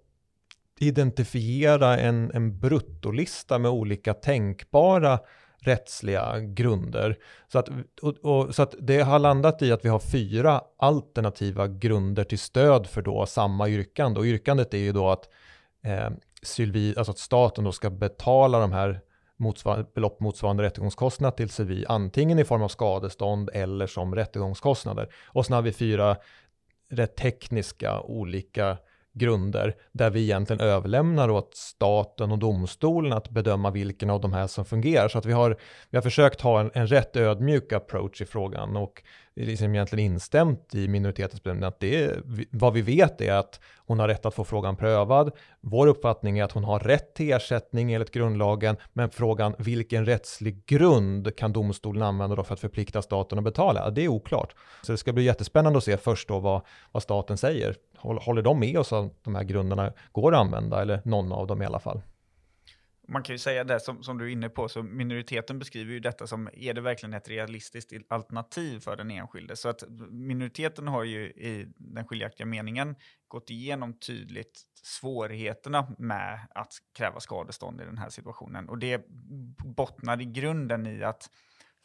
identifiera 0.79 1.97
en, 1.97 2.31
en 2.33 2.59
bruttolista 2.59 3.59
med 3.59 3.71
olika 3.71 4.13
tänkbara 4.13 5.19
rättsliga 5.61 6.39
grunder. 6.39 7.17
Så 7.47 7.59
att, 7.59 7.69
och, 8.01 8.15
och, 8.21 8.55
så 8.55 8.63
att 8.63 8.75
det 8.79 9.01
har 9.01 9.19
landat 9.19 9.61
i 9.61 9.71
att 9.71 9.85
vi 9.85 9.89
har 9.89 9.99
fyra 9.99 10.61
alternativa 10.77 11.67
grunder 11.67 12.23
till 12.23 12.39
stöd 12.39 12.87
för 12.87 13.01
då 13.01 13.25
samma 13.25 13.69
yrkande. 13.69 14.19
Och 14.19 14.25
yrkandet 14.25 14.73
är 14.73 14.77
ju 14.77 14.91
då 14.91 15.09
att, 15.09 15.29
eh, 15.83 16.09
Sylvi, 16.41 16.93
alltså 16.97 17.11
att 17.11 17.17
staten 17.17 17.63
då 17.63 17.71
ska 17.71 17.89
betala 17.89 18.59
de 18.59 18.71
här 18.71 19.01
motsvarande, 19.37 19.89
belopp 19.95 20.19
motsvarande 20.19 20.63
rättegångskostnad 20.63 21.37
till 21.37 21.49
sylvi 21.49 21.85
antingen 21.87 22.39
i 22.39 22.45
form 22.45 22.61
av 22.61 22.67
skadestånd 22.67 23.49
eller 23.53 23.87
som 23.87 24.15
rättegångskostnader. 24.15 25.13
Och 25.25 25.45
sen 25.45 25.55
har 25.55 25.61
vi 25.61 25.71
fyra 25.71 26.17
rätt 26.89 27.15
tekniska 27.15 28.01
olika 28.01 28.77
grunder 29.17 29.75
där 29.91 30.09
vi 30.09 30.23
egentligen 30.23 30.61
överlämnar 30.61 31.29
åt 31.29 31.55
staten 31.55 32.31
och 32.31 32.39
domstolen 32.39 33.13
att 33.13 33.29
bedöma 33.29 33.71
vilken 33.71 34.09
av 34.09 34.21
de 34.21 34.33
här 34.33 34.47
som 34.47 34.65
fungerar. 34.65 35.07
Så 35.07 35.17
att 35.17 35.25
vi 35.25 35.33
har, 35.33 35.57
vi 35.89 35.97
har 35.97 36.01
försökt 36.01 36.41
ha 36.41 36.59
en, 36.59 36.71
en 36.73 36.87
rätt 36.87 37.15
ödmjuk 37.15 37.73
approach 37.73 38.21
i 38.21 38.25
frågan 38.25 38.77
och 38.77 39.03
liksom 39.35 39.75
egentligen 39.75 40.05
instämt 40.05 40.75
i 40.75 40.87
minoritetens 40.87 41.43
bedömning 41.43 41.67
att 41.67 41.79
det 41.79 42.03
är, 42.03 42.21
vad 42.51 42.73
vi 42.73 42.81
vet 42.81 43.21
är 43.21 43.33
att 43.33 43.59
hon 43.77 43.99
har 43.99 44.07
rätt 44.07 44.25
att 44.25 44.33
få 44.33 44.43
frågan 44.43 44.75
prövad. 44.75 45.31
Vår 45.61 45.87
uppfattning 45.87 46.39
är 46.39 46.43
att 46.43 46.51
hon 46.51 46.63
har 46.63 46.79
rätt 46.79 47.15
till 47.15 47.31
ersättning 47.31 47.93
enligt 47.93 48.11
grundlagen, 48.11 48.75
men 48.93 49.09
frågan 49.09 49.55
vilken 49.57 50.05
rättslig 50.05 50.65
grund 50.65 51.35
kan 51.35 51.53
domstolen 51.53 52.03
använda 52.03 52.35
då 52.35 52.43
för 52.43 52.53
att 52.53 52.59
förplikta 52.59 53.01
staten 53.01 53.37
att 53.37 53.43
betala? 53.43 53.89
Det 53.89 54.01
är 54.01 54.07
oklart. 54.07 54.55
Så 54.81 54.91
det 54.91 54.97
ska 54.97 55.13
bli 55.13 55.23
jättespännande 55.23 55.77
att 55.77 55.83
se 55.83 55.97
först 55.97 56.27
då 56.27 56.39
vad, 56.39 56.61
vad 56.91 57.03
staten 57.03 57.37
säger. 57.37 57.75
Håller 57.97 58.41
de 58.41 58.59
med 58.59 58.77
oss 58.77 58.93
att 58.93 59.23
de 59.23 59.35
här 59.35 59.43
grunderna 59.43 59.93
går 60.11 60.33
att 60.33 60.39
använda, 60.39 60.81
eller 60.81 61.01
någon 61.05 61.31
av 61.31 61.47
dem 61.47 61.61
i 61.61 61.65
alla 61.65 61.79
fall? 61.79 62.01
man 63.07 63.23
kan 63.23 63.33
ju 63.33 63.39
säga 63.39 63.63
det 63.63 63.79
som, 63.79 64.03
som, 64.03 64.17
du 64.17 64.25
är 64.25 64.29
inne 64.29 64.49
på, 64.49 64.69
så 64.69 64.83
minoriteten 64.83 65.59
beskriver 65.59 65.93
ju 65.93 65.99
detta 65.99 66.27
som, 66.27 66.49
är 66.53 66.73
det 66.73 66.81
verkligen 66.81 67.13
ett 67.13 67.29
realistiskt 67.29 67.93
alternativ 68.07 68.79
för 68.79 68.95
den 68.95 69.11
enskilde? 69.11 69.55
Så 69.55 69.69
att 69.69 69.83
minoriteten 70.09 70.87
har 70.87 71.03
ju 71.03 71.25
i 71.25 71.73
den 71.77 72.07
skiljaktiga 72.07 72.45
meningen 72.45 72.95
gått 73.27 73.49
igenom 73.49 73.93
tydligt 73.93 74.61
svårigheterna 74.83 75.95
med 75.97 76.47
att 76.55 76.73
kräva 76.97 77.19
skadestånd 77.19 77.81
i 77.81 77.85
den 77.85 77.97
här 77.97 78.09
situationen. 78.09 78.69
Och 78.69 78.77
det 78.77 79.05
bottnar 79.65 80.21
i 80.21 80.25
grunden 80.25 80.87
i 80.87 81.03
att 81.03 81.29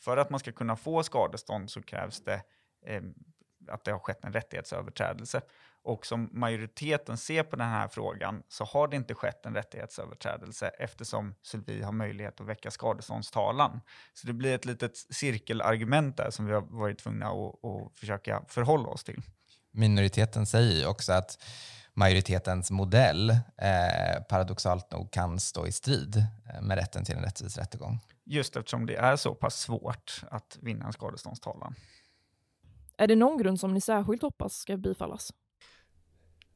för 0.00 0.16
att 0.16 0.30
man 0.30 0.40
ska 0.40 0.52
kunna 0.52 0.76
få 0.76 1.02
skadestånd 1.02 1.70
så 1.70 1.82
krävs 1.82 2.24
det 2.24 2.42
eh, 2.86 3.02
att 3.68 3.84
det 3.84 3.92
har 3.92 3.98
skett 3.98 4.24
en 4.24 4.32
rättighetsöverträdelse. 4.32 5.40
Och 5.84 6.06
som 6.06 6.28
majoriteten 6.32 7.16
ser 7.16 7.42
på 7.42 7.56
den 7.56 7.68
här 7.68 7.88
frågan 7.88 8.42
så 8.48 8.64
har 8.64 8.88
det 8.88 8.96
inte 8.96 9.14
skett 9.14 9.46
en 9.46 9.54
rättighetsöverträdelse 9.54 10.68
eftersom 10.68 11.34
Sylvie 11.42 11.84
har 11.84 11.92
möjlighet 11.92 12.40
att 12.40 12.46
väcka 12.46 12.70
skadeståndstalan. 12.70 13.80
Så 14.14 14.26
det 14.26 14.32
blir 14.32 14.54
ett 14.54 14.64
litet 14.64 14.96
cirkelargument 14.96 16.16
där 16.16 16.30
som 16.30 16.46
vi 16.46 16.52
har 16.52 16.60
varit 16.60 16.98
tvungna 16.98 17.26
att, 17.26 17.64
att 17.64 17.98
försöka 17.98 18.42
förhålla 18.48 18.88
oss 18.88 19.04
till. 19.04 19.22
Minoriteten 19.70 20.46
säger 20.46 20.80
ju 20.80 20.86
också 20.86 21.12
att 21.12 21.38
majoritetens 21.94 22.70
modell 22.70 23.30
eh, 23.30 24.22
paradoxalt 24.28 24.92
nog 24.92 25.10
kan 25.10 25.40
stå 25.40 25.66
i 25.66 25.72
strid 25.72 26.16
eh, 26.54 26.62
med 26.62 26.78
rätten 26.78 27.04
till 27.04 27.16
en 27.16 27.22
rättvis 27.22 27.58
rättegång. 27.58 28.00
Just 28.24 28.56
eftersom 28.56 28.86
det 28.86 28.96
är 28.96 29.16
så 29.16 29.34
pass 29.34 29.60
svårt 29.60 30.24
att 30.30 30.58
vinna 30.60 30.86
en 30.86 30.92
skadeståndstalan. 30.92 31.74
Är 32.96 33.06
det 33.06 33.16
någon 33.16 33.38
grund 33.38 33.60
som 33.60 33.74
ni 33.74 33.80
särskilt 33.80 34.22
hoppas 34.22 34.54
ska 34.54 34.76
bifallas? 34.76 35.32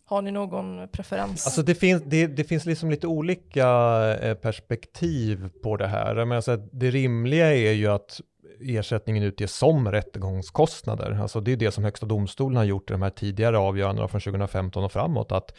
Har 0.08 0.22
ni 0.22 0.30
någon 0.30 0.88
preferens? 0.88 1.46
Alltså 1.46 1.62
det 1.62 1.74
finns, 1.74 2.02
det, 2.06 2.26
det 2.26 2.44
finns 2.44 2.66
liksom 2.66 2.90
lite 2.90 3.06
olika 3.06 3.68
eh, 4.22 4.34
perspektiv 4.34 5.48
på 5.62 5.76
det 5.76 5.86
här. 5.86 6.14
Men 6.14 6.32
alltså 6.32 6.56
det 6.56 6.90
rimliga 6.90 7.54
är 7.54 7.72
ju 7.72 7.86
att 7.86 8.20
ersättningen 8.60 9.22
utges 9.22 9.54
som 9.56 9.92
rättegångskostnader. 9.92 11.18
Alltså 11.22 11.40
det 11.40 11.52
är 11.52 11.56
det 11.56 11.70
som 11.70 11.84
Högsta 11.84 12.06
domstolen 12.06 12.56
har 12.56 12.64
gjort 12.64 12.90
i 12.90 12.92
de 12.92 13.02
här 13.02 13.10
tidigare 13.10 13.58
avgörandena 13.58 14.08
från 14.08 14.20
2015 14.20 14.84
och 14.84 14.92
framåt. 14.92 15.32
Att 15.32 15.54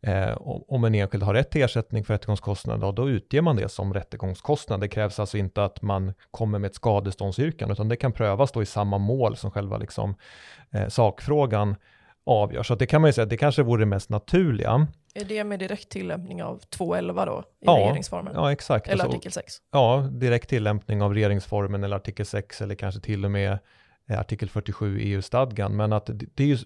eh, 0.00 0.38
om 0.68 0.84
en 0.84 0.94
enskild 0.94 1.22
har 1.22 1.34
rätt 1.34 1.50
till 1.50 1.62
ersättning 1.62 2.04
för 2.04 2.14
rättegångskostnader, 2.14 2.92
då 2.92 3.10
utger 3.10 3.42
man 3.42 3.56
det 3.56 3.68
som 3.68 3.94
rättegångskostnad. 3.94 4.80
Det 4.80 4.88
krävs 4.88 5.20
alltså 5.20 5.38
inte 5.38 5.64
att 5.64 5.82
man 5.82 6.14
kommer 6.30 6.58
med 6.58 6.68
ett 6.68 6.74
skadeståndsyrkande, 6.74 7.72
utan 7.72 7.88
det 7.88 7.96
kan 7.96 8.12
prövas 8.12 8.52
då 8.52 8.62
i 8.62 8.66
samma 8.66 8.98
mål 8.98 9.36
som 9.36 9.50
själva 9.50 9.76
liksom, 9.76 10.14
eh, 10.70 10.88
sakfrågan 10.88 11.76
avgör. 12.26 12.62
Så 12.62 12.74
det 12.74 12.86
kan 12.86 13.00
man 13.00 13.08
ju 13.08 13.12
säga, 13.12 13.24
det 13.24 13.36
kanske 13.36 13.62
vore 13.62 13.82
det 13.82 13.86
mest 13.86 14.10
naturliga. 14.10 14.86
Är 15.14 15.24
det 15.24 15.44
med 15.44 15.58
direkt 15.58 15.88
tillämpning 15.88 16.42
av 16.42 16.60
2.11 16.60 17.26
då, 17.26 17.40
i 17.40 17.66
ja, 17.66 17.76
regeringsformen? 17.76 18.32
Ja, 18.34 18.52
exakt. 18.52 18.86
Eller 18.86 19.04
alltså, 19.04 19.16
artikel 19.16 19.32
6? 19.32 19.54
Ja, 19.72 20.08
direkt 20.10 20.48
tillämpning 20.48 21.02
av 21.02 21.14
regeringsformen 21.14 21.84
eller 21.84 21.96
artikel 21.96 22.26
6 22.26 22.60
eller 22.60 22.74
kanske 22.74 23.00
till 23.00 23.24
och 23.24 23.30
med 23.30 23.58
eh, 24.08 24.20
artikel 24.20 24.48
47 24.48 25.00
i 25.00 25.12
EU-stadgan. 25.12 25.76
Men 25.76 25.92
att 25.92 26.06
det, 26.06 26.26
det 26.34 26.42
är 26.42 26.48
ju 26.48 26.58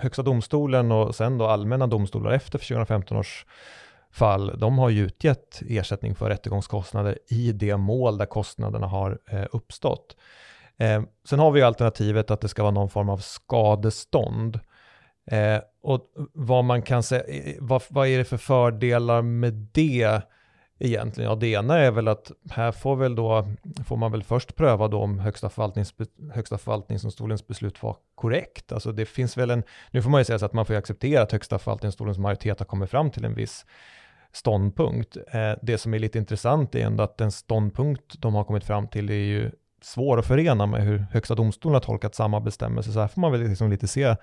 Högsta 0.00 0.22
domstolen 0.22 0.92
och 0.92 1.14
sen 1.14 1.38
då 1.38 1.46
allmänna 1.46 1.86
domstolar 1.86 2.32
efter 2.32 2.58
2015 2.58 3.16
års 3.16 3.46
fall, 4.10 4.58
de 4.58 4.78
har 4.78 4.88
ju 4.88 5.04
utgett 5.04 5.62
ersättning 5.68 6.14
för 6.14 6.28
rättegångskostnader 6.28 7.18
i 7.28 7.52
det 7.52 7.76
mål 7.76 8.18
där 8.18 8.26
kostnaderna 8.26 8.86
har 8.86 9.18
eh, 9.30 9.44
uppstått. 9.52 10.16
Eh, 10.76 11.02
sen 11.24 11.38
har 11.38 11.50
vi 11.50 11.62
alternativet 11.62 12.30
att 12.30 12.40
det 12.40 12.48
ska 12.48 12.62
vara 12.62 12.72
någon 12.72 12.90
form 12.90 13.08
av 13.08 13.18
skadestånd. 13.18 14.60
Eh, 15.26 15.60
och 15.82 16.00
vad 16.32 16.64
man 16.64 16.82
kan 16.82 17.02
säga, 17.02 17.24
eh, 17.24 17.54
vad, 17.60 17.82
vad 17.88 18.08
är 18.08 18.18
det 18.18 18.24
för 18.24 18.36
fördelar 18.36 19.22
med 19.22 19.68
det 19.72 20.22
egentligen? 20.78 21.30
Ja, 21.30 21.36
det 21.36 21.46
ena 21.46 21.78
är 21.78 21.90
väl 21.90 22.08
att 22.08 22.32
här 22.50 22.72
får, 22.72 22.96
väl 22.96 23.14
då, 23.14 23.46
får 23.86 23.96
man 23.96 24.12
väl 24.12 24.22
först 24.22 24.56
pröva 24.56 24.88
då 24.88 24.98
om 24.98 25.18
högsta, 25.18 25.48
förvaltnings, 25.48 25.94
högsta 26.32 26.58
förvaltningsdomstolens 26.58 27.46
beslut 27.46 27.82
var 27.82 27.96
korrekt. 28.14 28.72
Alltså 28.72 28.92
det 28.92 29.06
finns 29.06 29.36
väl 29.36 29.50
en, 29.50 29.62
nu 29.90 30.02
får 30.02 30.10
man 30.10 30.20
ju 30.20 30.24
säga 30.24 30.38
så 30.38 30.46
att 30.46 30.52
man 30.52 30.66
får 30.66 30.74
acceptera 30.74 31.22
att 31.22 31.32
högsta 31.32 31.58
förvaltningsdomstolens 31.58 32.18
majoritet 32.18 32.58
har 32.58 32.66
kommit 32.66 32.90
fram 32.90 33.10
till 33.10 33.24
en 33.24 33.34
viss 33.34 33.66
ståndpunkt. 34.32 35.16
Eh, 35.16 35.52
det 35.62 35.78
som 35.78 35.94
är 35.94 35.98
lite 35.98 36.18
intressant 36.18 36.74
är 36.74 36.86
ändå 36.86 37.04
att 37.04 37.18
den 37.18 37.32
ståndpunkt 37.32 38.14
de 38.18 38.34
har 38.34 38.44
kommit 38.44 38.64
fram 38.64 38.88
till 38.88 39.10
är 39.10 39.14
ju 39.14 39.50
svår 39.84 40.18
att 40.18 40.26
förena 40.26 40.66
med 40.66 40.82
hur 40.82 41.06
Högsta 41.12 41.34
domstolen 41.34 41.74
har 41.74 41.80
tolkat 41.80 42.14
samma 42.14 42.40
bestämmelse. 42.40 42.92
Så 42.92 43.00
här 43.00 43.08
får 43.08 43.20
man 43.20 43.32
väl 43.32 43.48
liksom 43.48 43.70
lite 43.70 43.88
se 43.88 44.16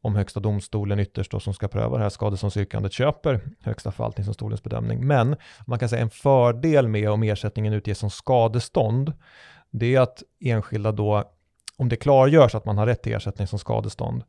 om 0.00 0.14
Högsta 0.16 0.40
domstolen 0.40 1.00
ytterst 1.00 1.30
då 1.30 1.40
som 1.40 1.54
ska 1.54 1.68
pröva 1.68 1.96
det 1.96 2.02
här 2.02 2.10
skadeståndsyrkandet 2.10 2.92
köper 2.92 3.40
Högsta 3.62 3.92
förvaltningsdomstolens 3.92 4.62
bedömning. 4.62 5.06
Men 5.06 5.36
man 5.66 5.78
kan 5.78 5.88
säga 5.88 6.02
en 6.02 6.10
fördel 6.10 6.88
med 6.88 7.10
om 7.10 7.22
ersättningen 7.22 7.72
utges 7.72 7.98
som 7.98 8.10
skadestånd, 8.10 9.12
det 9.70 9.94
är 9.94 10.00
att 10.00 10.22
enskilda 10.40 10.92
då, 10.92 11.24
om 11.76 11.88
det 11.88 11.96
klargörs 11.96 12.54
att 12.54 12.64
man 12.64 12.78
har 12.78 12.86
rätt 12.86 13.02
till 13.02 13.14
ersättning 13.14 13.46
som 13.46 13.58
skadestånd, 13.58 14.22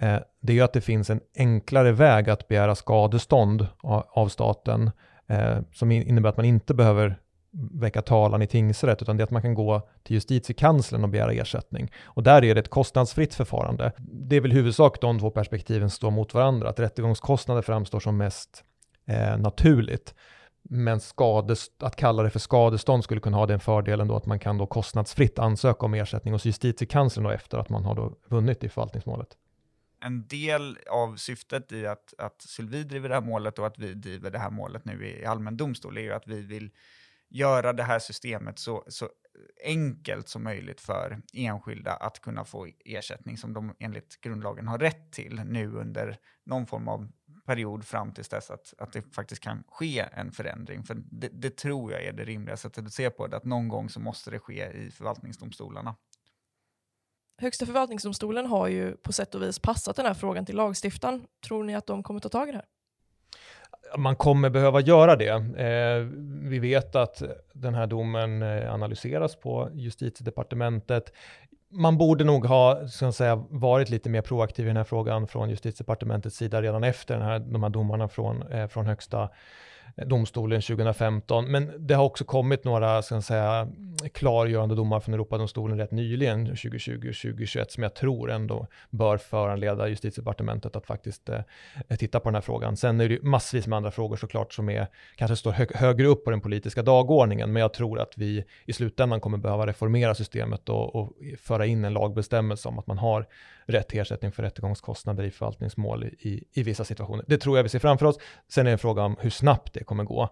eh, 0.00 0.18
det 0.40 0.52
är 0.52 0.56
ju 0.56 0.60
att 0.62 0.72
det 0.72 0.80
finns 0.80 1.10
en 1.10 1.20
enklare 1.36 1.92
väg 1.92 2.30
att 2.30 2.48
begära 2.48 2.74
skadestånd 2.74 3.66
av 4.12 4.28
staten 4.28 4.90
eh, 5.26 5.58
som 5.72 5.90
innebär 5.92 6.28
att 6.28 6.36
man 6.36 6.46
inte 6.46 6.74
behöver 6.74 7.18
väcka 7.52 8.02
talan 8.02 8.42
i 8.42 8.46
tingsrätt, 8.46 9.02
utan 9.02 9.16
det 9.16 9.22
är 9.22 9.24
att 9.24 9.30
man 9.30 9.42
kan 9.42 9.54
gå 9.54 9.88
till 10.02 10.14
justitiekanslern 10.14 11.04
och 11.04 11.08
begära 11.08 11.32
ersättning. 11.32 11.92
Och 12.04 12.22
där 12.22 12.44
är 12.44 12.54
det 12.54 12.60
ett 12.60 12.70
kostnadsfritt 12.70 13.34
förfarande. 13.34 13.92
Det 13.98 14.36
är 14.36 14.40
väl 14.40 14.52
huvudsak 14.52 15.00
de 15.00 15.18
två 15.18 15.30
perspektiven 15.30 15.90
står 15.90 16.10
mot 16.10 16.34
varandra, 16.34 16.68
att 16.68 16.80
rättegångskostnader 16.80 17.62
framstår 17.62 18.00
som 18.00 18.16
mest 18.16 18.64
eh, 19.06 19.38
naturligt. 19.38 20.14
Men 20.62 21.00
skadest, 21.00 21.82
att 21.82 21.96
kalla 21.96 22.22
det 22.22 22.30
för 22.30 22.38
skadestånd 22.38 23.04
skulle 23.04 23.20
kunna 23.20 23.36
ha 23.36 23.46
den 23.46 23.60
fördelen 23.60 24.08
då 24.08 24.16
att 24.16 24.26
man 24.26 24.38
kan 24.38 24.58
då 24.58 24.66
kostnadsfritt 24.66 25.38
ansöka 25.38 25.86
om 25.86 25.94
ersättning 25.94 26.32
hos 26.32 26.44
justitiekanslern 26.44 27.24
då 27.24 27.30
efter 27.30 27.58
att 27.58 27.68
man 27.68 27.84
har 27.84 27.94
då 27.94 28.16
vunnit 28.28 28.64
i 28.64 28.68
förvaltningsmålet. 28.68 29.28
En 30.04 30.26
del 30.26 30.78
av 30.90 31.16
syftet 31.16 31.72
i 31.72 31.86
att, 31.86 32.14
att 32.18 32.42
Sylvie 32.42 32.82
driver 32.84 33.08
det 33.08 33.14
här 33.14 33.22
målet 33.22 33.58
och 33.58 33.66
att 33.66 33.78
vi 33.78 33.94
driver 33.94 34.30
det 34.30 34.38
här 34.38 34.50
målet 34.50 34.84
nu 34.84 35.06
i 35.06 35.24
allmän 35.24 35.56
domstol 35.56 35.96
är 35.96 36.02
ju 36.02 36.12
att 36.12 36.26
vi 36.26 36.42
vill 36.42 36.70
göra 37.32 37.72
det 37.72 37.82
här 37.82 37.98
systemet 37.98 38.58
så, 38.58 38.84
så 38.88 39.08
enkelt 39.64 40.28
som 40.28 40.44
möjligt 40.44 40.80
för 40.80 41.22
enskilda 41.32 41.92
att 41.92 42.20
kunna 42.20 42.44
få 42.44 42.68
ersättning 42.84 43.38
som 43.38 43.52
de 43.52 43.74
enligt 43.78 44.20
grundlagen 44.20 44.68
har 44.68 44.78
rätt 44.78 45.12
till 45.12 45.42
nu 45.44 45.72
under 45.72 46.16
någon 46.46 46.66
form 46.66 46.88
av 46.88 47.08
period 47.46 47.84
fram 47.84 48.12
tills 48.12 48.28
dess 48.28 48.50
att, 48.50 48.74
att 48.78 48.92
det 48.92 49.02
faktiskt 49.02 49.42
kan 49.42 49.64
ske 49.68 50.08
en 50.12 50.32
förändring. 50.32 50.84
För 50.84 50.94
det, 50.94 51.28
det 51.28 51.56
tror 51.56 51.92
jag 51.92 52.04
är 52.04 52.12
det 52.12 52.24
rimliga 52.24 52.56
sättet 52.56 52.86
att 52.86 52.92
se 52.92 53.10
på 53.10 53.26
det, 53.26 53.36
att 53.36 53.44
någon 53.44 53.68
gång 53.68 53.88
så 53.88 54.00
måste 54.00 54.30
det 54.30 54.38
ske 54.38 54.72
i 54.72 54.90
förvaltningsdomstolarna. 54.90 55.96
Högsta 57.40 57.66
förvaltningsdomstolen 57.66 58.46
har 58.46 58.68
ju 58.68 58.96
på 58.96 59.12
sätt 59.12 59.34
och 59.34 59.42
vis 59.42 59.58
passat 59.58 59.96
den 59.96 60.06
här 60.06 60.14
frågan 60.14 60.46
till 60.46 60.56
lagstiftaren. 60.56 61.26
Tror 61.46 61.64
ni 61.64 61.74
att 61.74 61.86
de 61.86 62.02
kommer 62.02 62.20
ta 62.20 62.28
tag 62.28 62.48
i 62.48 62.52
det 62.52 62.58
här? 62.58 62.66
Man 63.96 64.16
kommer 64.16 64.50
behöva 64.50 64.80
göra 64.80 65.16
det. 65.16 65.28
Eh, 65.28 66.06
vi 66.50 66.58
vet 66.58 66.96
att 66.96 67.22
den 67.52 67.74
här 67.74 67.86
domen 67.86 68.42
eh, 68.42 68.74
analyseras 68.74 69.36
på 69.36 69.68
justitiedepartementet. 69.72 71.12
Man 71.70 71.98
borde 71.98 72.24
nog 72.24 72.46
ha 72.46 72.88
ska 72.88 73.12
säga, 73.12 73.36
varit 73.50 73.90
lite 73.90 74.10
mer 74.10 74.22
proaktiv 74.22 74.64
i 74.64 74.68
den 74.68 74.76
här 74.76 74.84
frågan 74.84 75.26
från 75.26 75.50
justitiedepartementets 75.50 76.36
sida 76.36 76.62
redan 76.62 76.84
efter 76.84 77.14
den 77.14 77.26
här, 77.26 77.38
de 77.38 77.62
här 77.62 77.70
domarna 77.70 78.08
från, 78.08 78.42
eh, 78.42 78.66
från 78.68 78.86
högsta 78.86 79.28
Eh, 79.96 80.06
domstolen 80.06 80.62
2015. 80.62 81.44
Men 81.44 81.72
det 81.78 81.94
har 81.94 82.04
också 82.04 82.24
kommit 82.24 82.64
några 82.64 83.02
ska 83.02 83.22
säga, 83.22 83.68
klargörande 84.12 84.74
domar 84.74 85.00
från 85.00 85.14
Europadomstolen 85.14 85.78
rätt 85.78 85.90
nyligen, 85.90 86.46
2020 86.46 86.92
och 86.94 87.00
2021, 87.00 87.72
som 87.72 87.82
jag 87.82 87.94
tror 87.94 88.30
ändå 88.30 88.66
bör 88.90 89.16
föranleda 89.16 89.88
justitiedepartementet 89.88 90.76
att 90.76 90.86
faktiskt 90.86 91.28
eh, 91.28 91.40
titta 91.98 92.20
på 92.20 92.28
den 92.28 92.34
här 92.34 92.42
frågan. 92.42 92.76
Sen 92.76 93.00
är 93.00 93.08
det 93.08 93.14
ju 93.14 93.22
massvis 93.22 93.66
med 93.66 93.76
andra 93.76 93.90
frågor 93.90 94.16
såklart 94.16 94.52
som 94.52 94.68
är, 94.68 94.86
kanske 95.16 95.36
står 95.36 95.52
hö 95.52 95.66
högre 95.74 96.06
upp 96.06 96.24
på 96.24 96.30
den 96.30 96.40
politiska 96.40 96.82
dagordningen, 96.82 97.52
men 97.52 97.60
jag 97.60 97.72
tror 97.72 98.00
att 98.00 98.12
vi 98.16 98.44
i 98.66 98.72
slutändan 98.72 99.20
kommer 99.20 99.38
behöva 99.38 99.66
reformera 99.66 100.14
systemet 100.14 100.68
och, 100.68 100.94
och 100.96 101.12
föra 101.38 101.66
in 101.66 101.84
en 101.84 101.92
lagbestämmelse 101.92 102.68
om 102.68 102.78
att 102.78 102.86
man 102.86 102.98
har 102.98 103.26
rätt 103.66 103.88
till 103.88 104.00
ersättning 104.00 104.32
för 104.32 104.42
rättegångskostnader 104.42 105.24
i 105.24 105.30
förvaltningsmål 105.30 106.04
i, 106.04 106.44
i 106.52 106.62
vissa 106.62 106.84
situationer. 106.84 107.24
Det 107.28 107.38
tror 107.38 107.56
jag 107.56 107.62
vi 107.62 107.68
ser 107.68 107.78
framför 107.78 108.06
oss. 108.06 108.18
Sen 108.48 108.66
är 108.66 108.70
det 108.70 108.72
en 108.72 108.78
fråga 108.78 109.02
om 109.02 109.16
hur 109.20 109.30
snabbt 109.30 109.72
det 109.72 109.81
kommer 109.84 110.04
gå. 110.04 110.28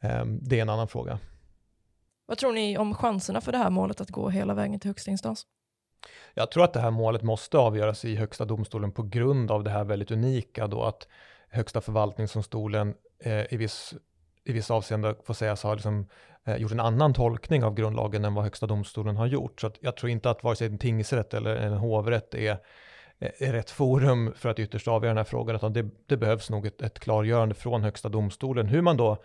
Um, 0.00 0.38
det 0.42 0.58
är 0.58 0.62
en 0.62 0.68
annan 0.68 0.88
fråga. 0.88 1.18
Vad 2.26 2.38
tror 2.38 2.52
ni 2.52 2.78
om 2.78 2.94
chanserna 2.94 3.40
för 3.40 3.52
det 3.52 3.58
här 3.58 3.70
målet 3.70 4.00
att 4.00 4.10
gå 4.10 4.28
hela 4.28 4.54
vägen 4.54 4.80
till 4.80 4.90
högsta 4.90 5.10
instans? 5.10 5.46
Jag 6.34 6.50
tror 6.50 6.64
att 6.64 6.72
det 6.72 6.80
här 6.80 6.90
målet 6.90 7.22
måste 7.22 7.58
avgöras 7.58 8.04
i 8.04 8.16
högsta 8.16 8.44
domstolen 8.44 8.92
på 8.92 9.02
grund 9.02 9.50
av 9.50 9.64
det 9.64 9.70
här 9.70 9.84
väldigt 9.84 10.10
unika 10.10 10.66
då 10.66 10.82
att 10.82 11.08
högsta 11.48 11.80
förvaltningsdomstolen 11.80 12.94
eh, 13.24 13.52
i 13.52 13.56
viss 13.56 13.94
i 14.44 14.52
vissa 14.52 14.74
avseenden 14.74 15.14
får 15.24 15.34
sägas 15.34 15.62
ha 15.62 15.74
liksom, 15.74 16.06
eh, 16.44 16.56
gjort 16.56 16.72
en 16.72 16.80
annan 16.80 17.14
tolkning 17.14 17.64
av 17.64 17.74
grundlagen 17.74 18.24
än 18.24 18.34
vad 18.34 18.44
högsta 18.44 18.66
domstolen 18.66 19.16
har 19.16 19.26
gjort. 19.26 19.60
Så 19.60 19.70
jag 19.80 19.96
tror 19.96 20.10
inte 20.10 20.30
att 20.30 20.44
vare 20.44 20.56
sig 20.56 20.66
en 20.66 20.78
tingsrätt 20.78 21.34
eller 21.34 21.56
en 21.56 21.72
hovrätt 21.72 22.34
är, 22.34 22.58
är 23.20 23.52
rätt 23.52 23.70
forum 23.70 24.32
för 24.36 24.48
att 24.48 24.58
ytterst 24.58 24.88
avgöra 24.88 25.10
den 25.10 25.16
här 25.16 25.24
frågan, 25.24 25.56
utan 25.56 25.72
det, 25.72 25.88
det 26.06 26.16
behövs 26.16 26.50
nog 26.50 26.66
ett, 26.66 26.82
ett 26.82 26.98
klargörande 26.98 27.54
från 27.54 27.82
högsta 27.82 28.08
domstolen 28.08 28.66
hur 28.66 28.82
man 28.82 28.96
då 28.96 29.16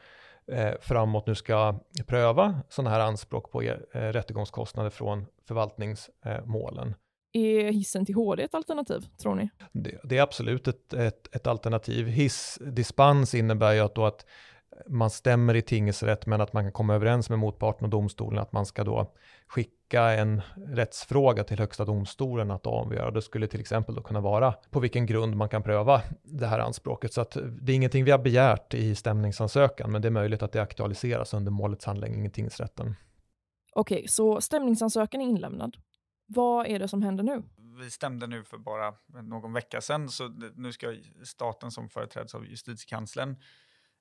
eh, 0.51 0.73
framåt 0.81 1.27
nu 1.27 1.35
ska 1.35 1.79
pröva 2.07 2.61
sådana 2.69 2.89
här 2.89 2.99
anspråk 2.99 3.51
på 3.51 3.61
eh, 3.61 3.77
rättegångskostnader 3.91 4.89
från 4.89 5.25
förvaltningsmålen. 5.47 6.95
Är 7.33 7.71
hissen 7.71 8.05
till 8.05 8.15
HD 8.15 8.43
ett 8.43 8.55
alternativ, 8.55 9.05
tror 9.21 9.35
ni? 9.35 9.49
Det, 9.71 9.99
det 10.03 10.17
är 10.17 10.21
absolut 10.21 10.67
ett, 10.67 10.93
ett, 10.93 11.35
ett 11.35 11.47
alternativ. 11.47 12.07
Hissdispens 12.07 13.33
innebär 13.33 13.73
ju 13.73 13.79
att, 13.79 13.95
då 13.95 14.05
att 14.05 14.25
man 14.87 15.09
stämmer 15.09 15.55
i 15.55 15.61
tingsrätt 15.61 16.25
men 16.25 16.41
att 16.41 16.53
man 16.53 16.63
kan 16.63 16.71
komma 16.71 16.95
överens 16.95 17.29
med 17.29 17.39
motparten 17.39 17.85
och 17.85 17.89
domstolen 17.89 18.39
att 18.39 18.51
man 18.51 18.65
ska 18.65 18.83
då 18.83 19.13
skicka 19.47 20.11
en 20.11 20.41
rättsfråga 20.55 21.43
till 21.43 21.59
högsta 21.59 21.85
domstolen 21.85 22.51
att 22.51 22.67
avgöra. 22.67 23.11
Det 23.11 23.21
skulle 23.21 23.47
till 23.47 23.59
exempel 23.59 23.95
då 23.95 24.01
kunna 24.01 24.21
vara 24.21 24.51
på 24.51 24.79
vilken 24.79 25.05
grund 25.05 25.35
man 25.35 25.49
kan 25.49 25.63
pröva 25.63 26.01
det 26.23 26.47
här 26.47 26.59
anspråket. 26.59 27.13
Så 27.13 27.21
att 27.21 27.37
det 27.61 27.71
är 27.71 27.75
ingenting 27.75 28.05
vi 28.05 28.11
har 28.11 28.19
begärt 28.19 28.73
i 28.73 28.95
stämningsansökan, 28.95 29.91
men 29.91 30.01
det 30.01 30.07
är 30.07 30.11
möjligt 30.11 30.43
att 30.43 30.51
det 30.51 30.61
aktualiseras 30.61 31.33
under 31.33 31.51
målets 31.51 31.85
handläggning 31.85 32.25
i 32.25 32.29
tingsrätten. 32.29 32.95
Okej, 33.71 34.07
så 34.07 34.41
stämningsansökan 34.41 35.21
är 35.21 35.25
inlämnad. 35.25 35.77
Vad 36.27 36.67
är 36.67 36.79
det 36.79 36.87
som 36.87 37.01
händer 37.01 37.23
nu? 37.23 37.43
Vi 37.79 37.89
stämde 37.91 38.27
nu 38.27 38.43
för 38.43 38.57
bara 38.57 38.93
någon 39.23 39.53
vecka 39.53 39.81
sedan, 39.81 40.09
så 40.09 40.27
nu 40.55 40.73
ska 40.73 40.95
staten 41.23 41.71
som 41.71 41.89
företräds 41.89 42.35
av 42.35 42.45
justitiekanslern 42.45 43.35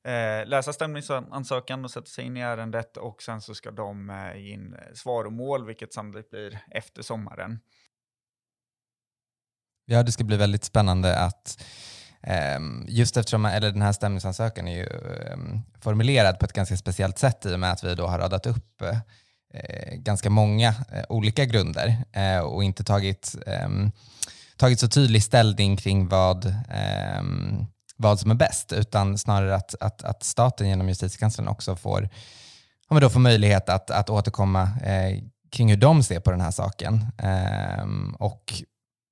eh, 0.04 0.46
läsa 0.46 0.72
stämningsansökan 0.72 1.84
och 1.84 1.90
sätta 1.90 2.06
sig 2.06 2.24
in 2.24 2.36
i 2.36 2.40
ärendet 2.40 2.96
och 2.96 3.22
sen 3.22 3.40
så 3.40 3.54
ska 3.54 3.70
de 3.70 4.10
eh, 4.10 4.36
ge 4.36 4.52
in 4.52 4.74
eh, 4.74 4.94
svar 4.94 5.24
och 5.24 5.32
mål, 5.32 5.66
vilket 5.66 5.92
sannolikt 5.92 6.30
blir 6.30 6.58
efter 6.70 7.02
sommaren. 7.02 7.60
Ja, 9.86 10.02
det 10.02 10.12
ska 10.12 10.24
bli 10.24 10.36
väldigt 10.36 10.64
spännande 10.64 11.18
att 11.18 11.64
ehm, 12.22 12.84
Just 12.88 13.16
eftersom 13.16 13.44
eller 13.44 13.70
den 13.70 13.82
här 13.82 13.92
stämningsansökan 13.92 14.68
är 14.68 14.76
ju 14.76 14.86
ehm, 14.86 15.60
formulerad 15.80 16.38
på 16.38 16.44
ett 16.44 16.52
ganska 16.52 16.76
speciellt 16.76 17.18
sätt 17.18 17.46
i 17.46 17.54
och 17.54 17.60
med 17.60 17.72
att 17.72 17.84
vi 17.84 17.94
då 17.94 18.06
har 18.06 18.18
radat 18.18 18.46
upp 18.46 18.82
eh, 18.82 19.94
ganska 19.94 20.30
många 20.30 20.68
eh, 20.68 21.04
olika 21.08 21.44
grunder 21.44 22.04
och 22.44 22.64
inte 22.64 22.84
tagit, 22.84 23.36
ehm, 23.46 23.90
tagit 24.56 24.80
så 24.80 24.88
tydlig 24.88 25.22
ställning 25.22 25.76
kring 25.76 26.08
vad 26.08 26.54
vad 27.96 28.20
som 28.20 28.30
är 28.30 28.34
bäst, 28.34 28.72
utan 28.72 29.18
snarare 29.18 29.54
att, 29.54 29.74
att, 29.80 30.04
att 30.04 30.22
staten 30.22 30.68
genom 30.68 30.88
justitiekanslern 30.88 31.48
också 31.48 31.76
får, 31.76 32.08
ja, 32.88 33.00
då 33.00 33.10
får 33.10 33.20
möjlighet 33.20 33.68
att, 33.68 33.90
att 33.90 34.10
återkomma 34.10 34.62
eh, 34.62 35.22
kring 35.50 35.70
hur 35.70 35.76
de 35.76 36.02
ser 36.02 36.20
på 36.20 36.30
den 36.30 36.40
här 36.40 36.50
saken 36.50 36.94
eh, 37.18 37.86
och 38.18 38.52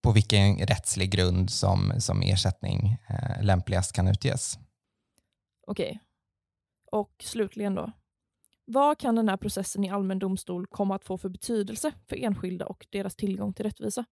på 0.02 0.12
vilken 0.12 0.58
rättslig 0.58 1.10
grund 1.10 1.50
som, 1.50 1.92
som 1.98 2.22
ersättning 2.22 2.98
eh, 3.08 3.44
lämpligast 3.44 3.92
kan 3.92 4.08
utges. 4.08 4.58
Okej. 5.66 6.00
Och 6.92 7.12
slutligen 7.22 7.74
då. 7.74 7.92
Vad 8.64 8.98
kan 8.98 9.14
den 9.14 9.28
här 9.28 9.36
processen 9.36 9.84
i 9.84 9.90
allmän 9.90 10.18
domstol 10.18 10.66
komma 10.66 10.94
att 10.96 11.04
få 11.04 11.18
för 11.18 11.28
betydelse 11.28 11.92
för 12.08 12.16
enskilda 12.16 12.66
och 12.66 12.86
deras 12.90 13.16
tillgång 13.16 13.52
till 13.54 13.64
rättvisa? 13.64 14.04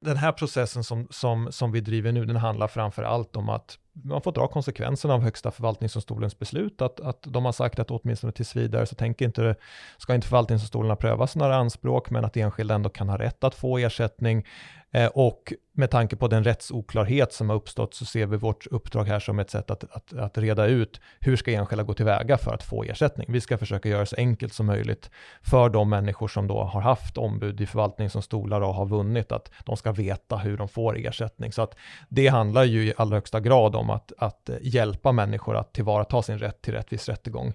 Den 0.00 0.16
här 0.16 0.32
processen 0.32 0.84
som, 0.84 1.06
som, 1.10 1.52
som 1.52 1.72
vi 1.72 1.80
driver 1.80 2.12
nu, 2.12 2.24
den 2.24 2.36
handlar 2.36 2.68
framför 2.68 3.02
allt 3.02 3.36
om 3.36 3.48
att 3.48 3.78
man 4.04 4.22
får 4.22 4.32
dra 4.32 4.48
konsekvenserna 4.48 5.14
av 5.14 5.20
Högsta 5.22 5.50
förvaltningsdomstolens 5.50 6.38
beslut, 6.38 6.82
att, 6.82 7.00
att 7.00 7.22
de 7.22 7.44
har 7.44 7.52
sagt 7.52 7.78
att 7.78 7.90
åtminstone 7.90 8.32
tills 8.32 8.56
vidare 8.56 8.86
så 8.86 8.94
tänker 8.94 9.24
inte, 9.24 9.54
ska 9.98 10.14
inte 10.14 10.26
förvaltningsdomstolarna 10.26 10.96
pröva 10.96 11.26
sådana 11.26 11.54
anspråk, 11.54 12.10
men 12.10 12.24
att 12.24 12.36
enskilda 12.36 12.74
ändå 12.74 12.90
kan 12.90 13.08
ha 13.08 13.18
rätt 13.18 13.44
att 13.44 13.54
få 13.54 13.78
ersättning. 13.78 14.46
Eh, 14.90 15.06
och 15.06 15.52
med 15.72 15.90
tanke 15.90 16.16
på 16.16 16.28
den 16.28 16.44
rättsoklarhet 16.44 17.32
som 17.32 17.48
har 17.48 17.56
uppstått 17.56 17.94
så 17.94 18.04
ser 18.04 18.26
vi 18.26 18.36
vårt 18.36 18.66
uppdrag 18.66 19.04
här 19.04 19.20
som 19.20 19.38
ett 19.38 19.50
sätt 19.50 19.70
att, 19.70 19.84
att, 19.84 20.12
att 20.12 20.38
reda 20.38 20.66
ut 20.66 21.00
hur 21.20 21.36
ska 21.36 21.52
enskilda 21.52 21.84
gå 21.84 21.94
tillväga 21.94 22.38
för 22.38 22.54
att 22.54 22.62
få 22.62 22.84
ersättning. 22.84 23.26
Vi 23.32 23.40
ska 23.40 23.58
försöka 23.58 23.88
göra 23.88 24.00
det 24.00 24.06
så 24.06 24.16
enkelt 24.16 24.52
som 24.52 24.66
möjligt 24.66 25.10
för 25.42 25.68
de 25.68 25.90
människor 25.90 26.28
som 26.28 26.46
då 26.46 26.62
har 26.62 26.80
haft 26.80 27.18
ombud 27.18 27.60
i 27.60 27.66
förvaltningsdomstolar 27.66 28.60
och 28.60 28.74
har 28.74 28.86
vunnit, 28.86 29.32
att 29.32 29.50
de 29.64 29.76
ska 29.76 29.92
veta 29.92 30.36
hur 30.36 30.56
de 30.56 30.68
får 30.68 30.98
ersättning. 30.98 31.52
Så 31.52 31.62
att 31.62 31.76
det 32.08 32.28
handlar 32.28 32.64
ju 32.64 32.86
i 32.86 32.94
allra 32.96 33.16
högsta 33.16 33.40
grad 33.40 33.76
om 33.76 33.88
om 33.88 33.96
att, 33.96 34.12
att 34.18 34.50
hjälpa 34.60 35.12
människor 35.12 35.56
att 35.56 35.72
tillvarata 35.72 36.22
sin 36.22 36.38
rätt 36.38 36.62
till 36.62 36.74
rättvis 36.74 37.08
rättegång. 37.08 37.52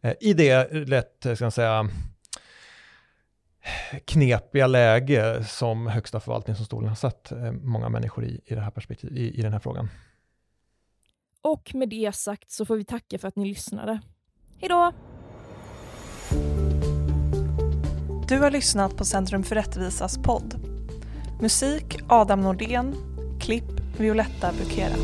Eh, 0.00 0.12
I 0.20 0.32
det 0.32 0.72
lätt, 0.72 1.26
eh, 1.26 1.34
ska 1.34 1.44
jag 1.44 1.52
säga, 1.52 1.88
knepiga 4.04 4.66
läge 4.66 5.44
som 5.44 5.86
Högsta 5.86 6.20
förvaltningsdomstolen 6.20 6.88
har 6.88 6.96
satt 6.96 7.32
många 7.62 7.88
människor 7.88 8.24
i, 8.24 8.40
i, 8.44 8.54
det 8.54 8.60
här 8.60 8.70
perspektiv, 8.70 9.16
i, 9.16 9.38
i 9.38 9.42
den 9.42 9.52
här 9.52 9.60
frågan. 9.60 9.88
Och 11.42 11.74
med 11.74 11.88
det 11.88 12.14
sagt 12.14 12.50
så 12.50 12.64
får 12.64 12.76
vi 12.76 12.84
tacka 12.84 13.18
för 13.18 13.28
att 13.28 13.36
ni 13.36 13.48
lyssnade. 13.48 14.00
Hej 14.60 14.68
då! 14.68 14.92
Du 18.28 18.38
har 18.38 18.50
lyssnat 18.50 18.96
på 18.96 19.04
Centrum 19.04 19.42
för 19.42 19.54
rättvisas 19.54 20.18
podd. 20.18 20.54
Musik 21.40 21.98
Adam 22.08 22.40
Nordén, 22.40 22.94
klipp 23.40 23.98
Violetta 23.98 24.52
Bukera. 24.52 24.94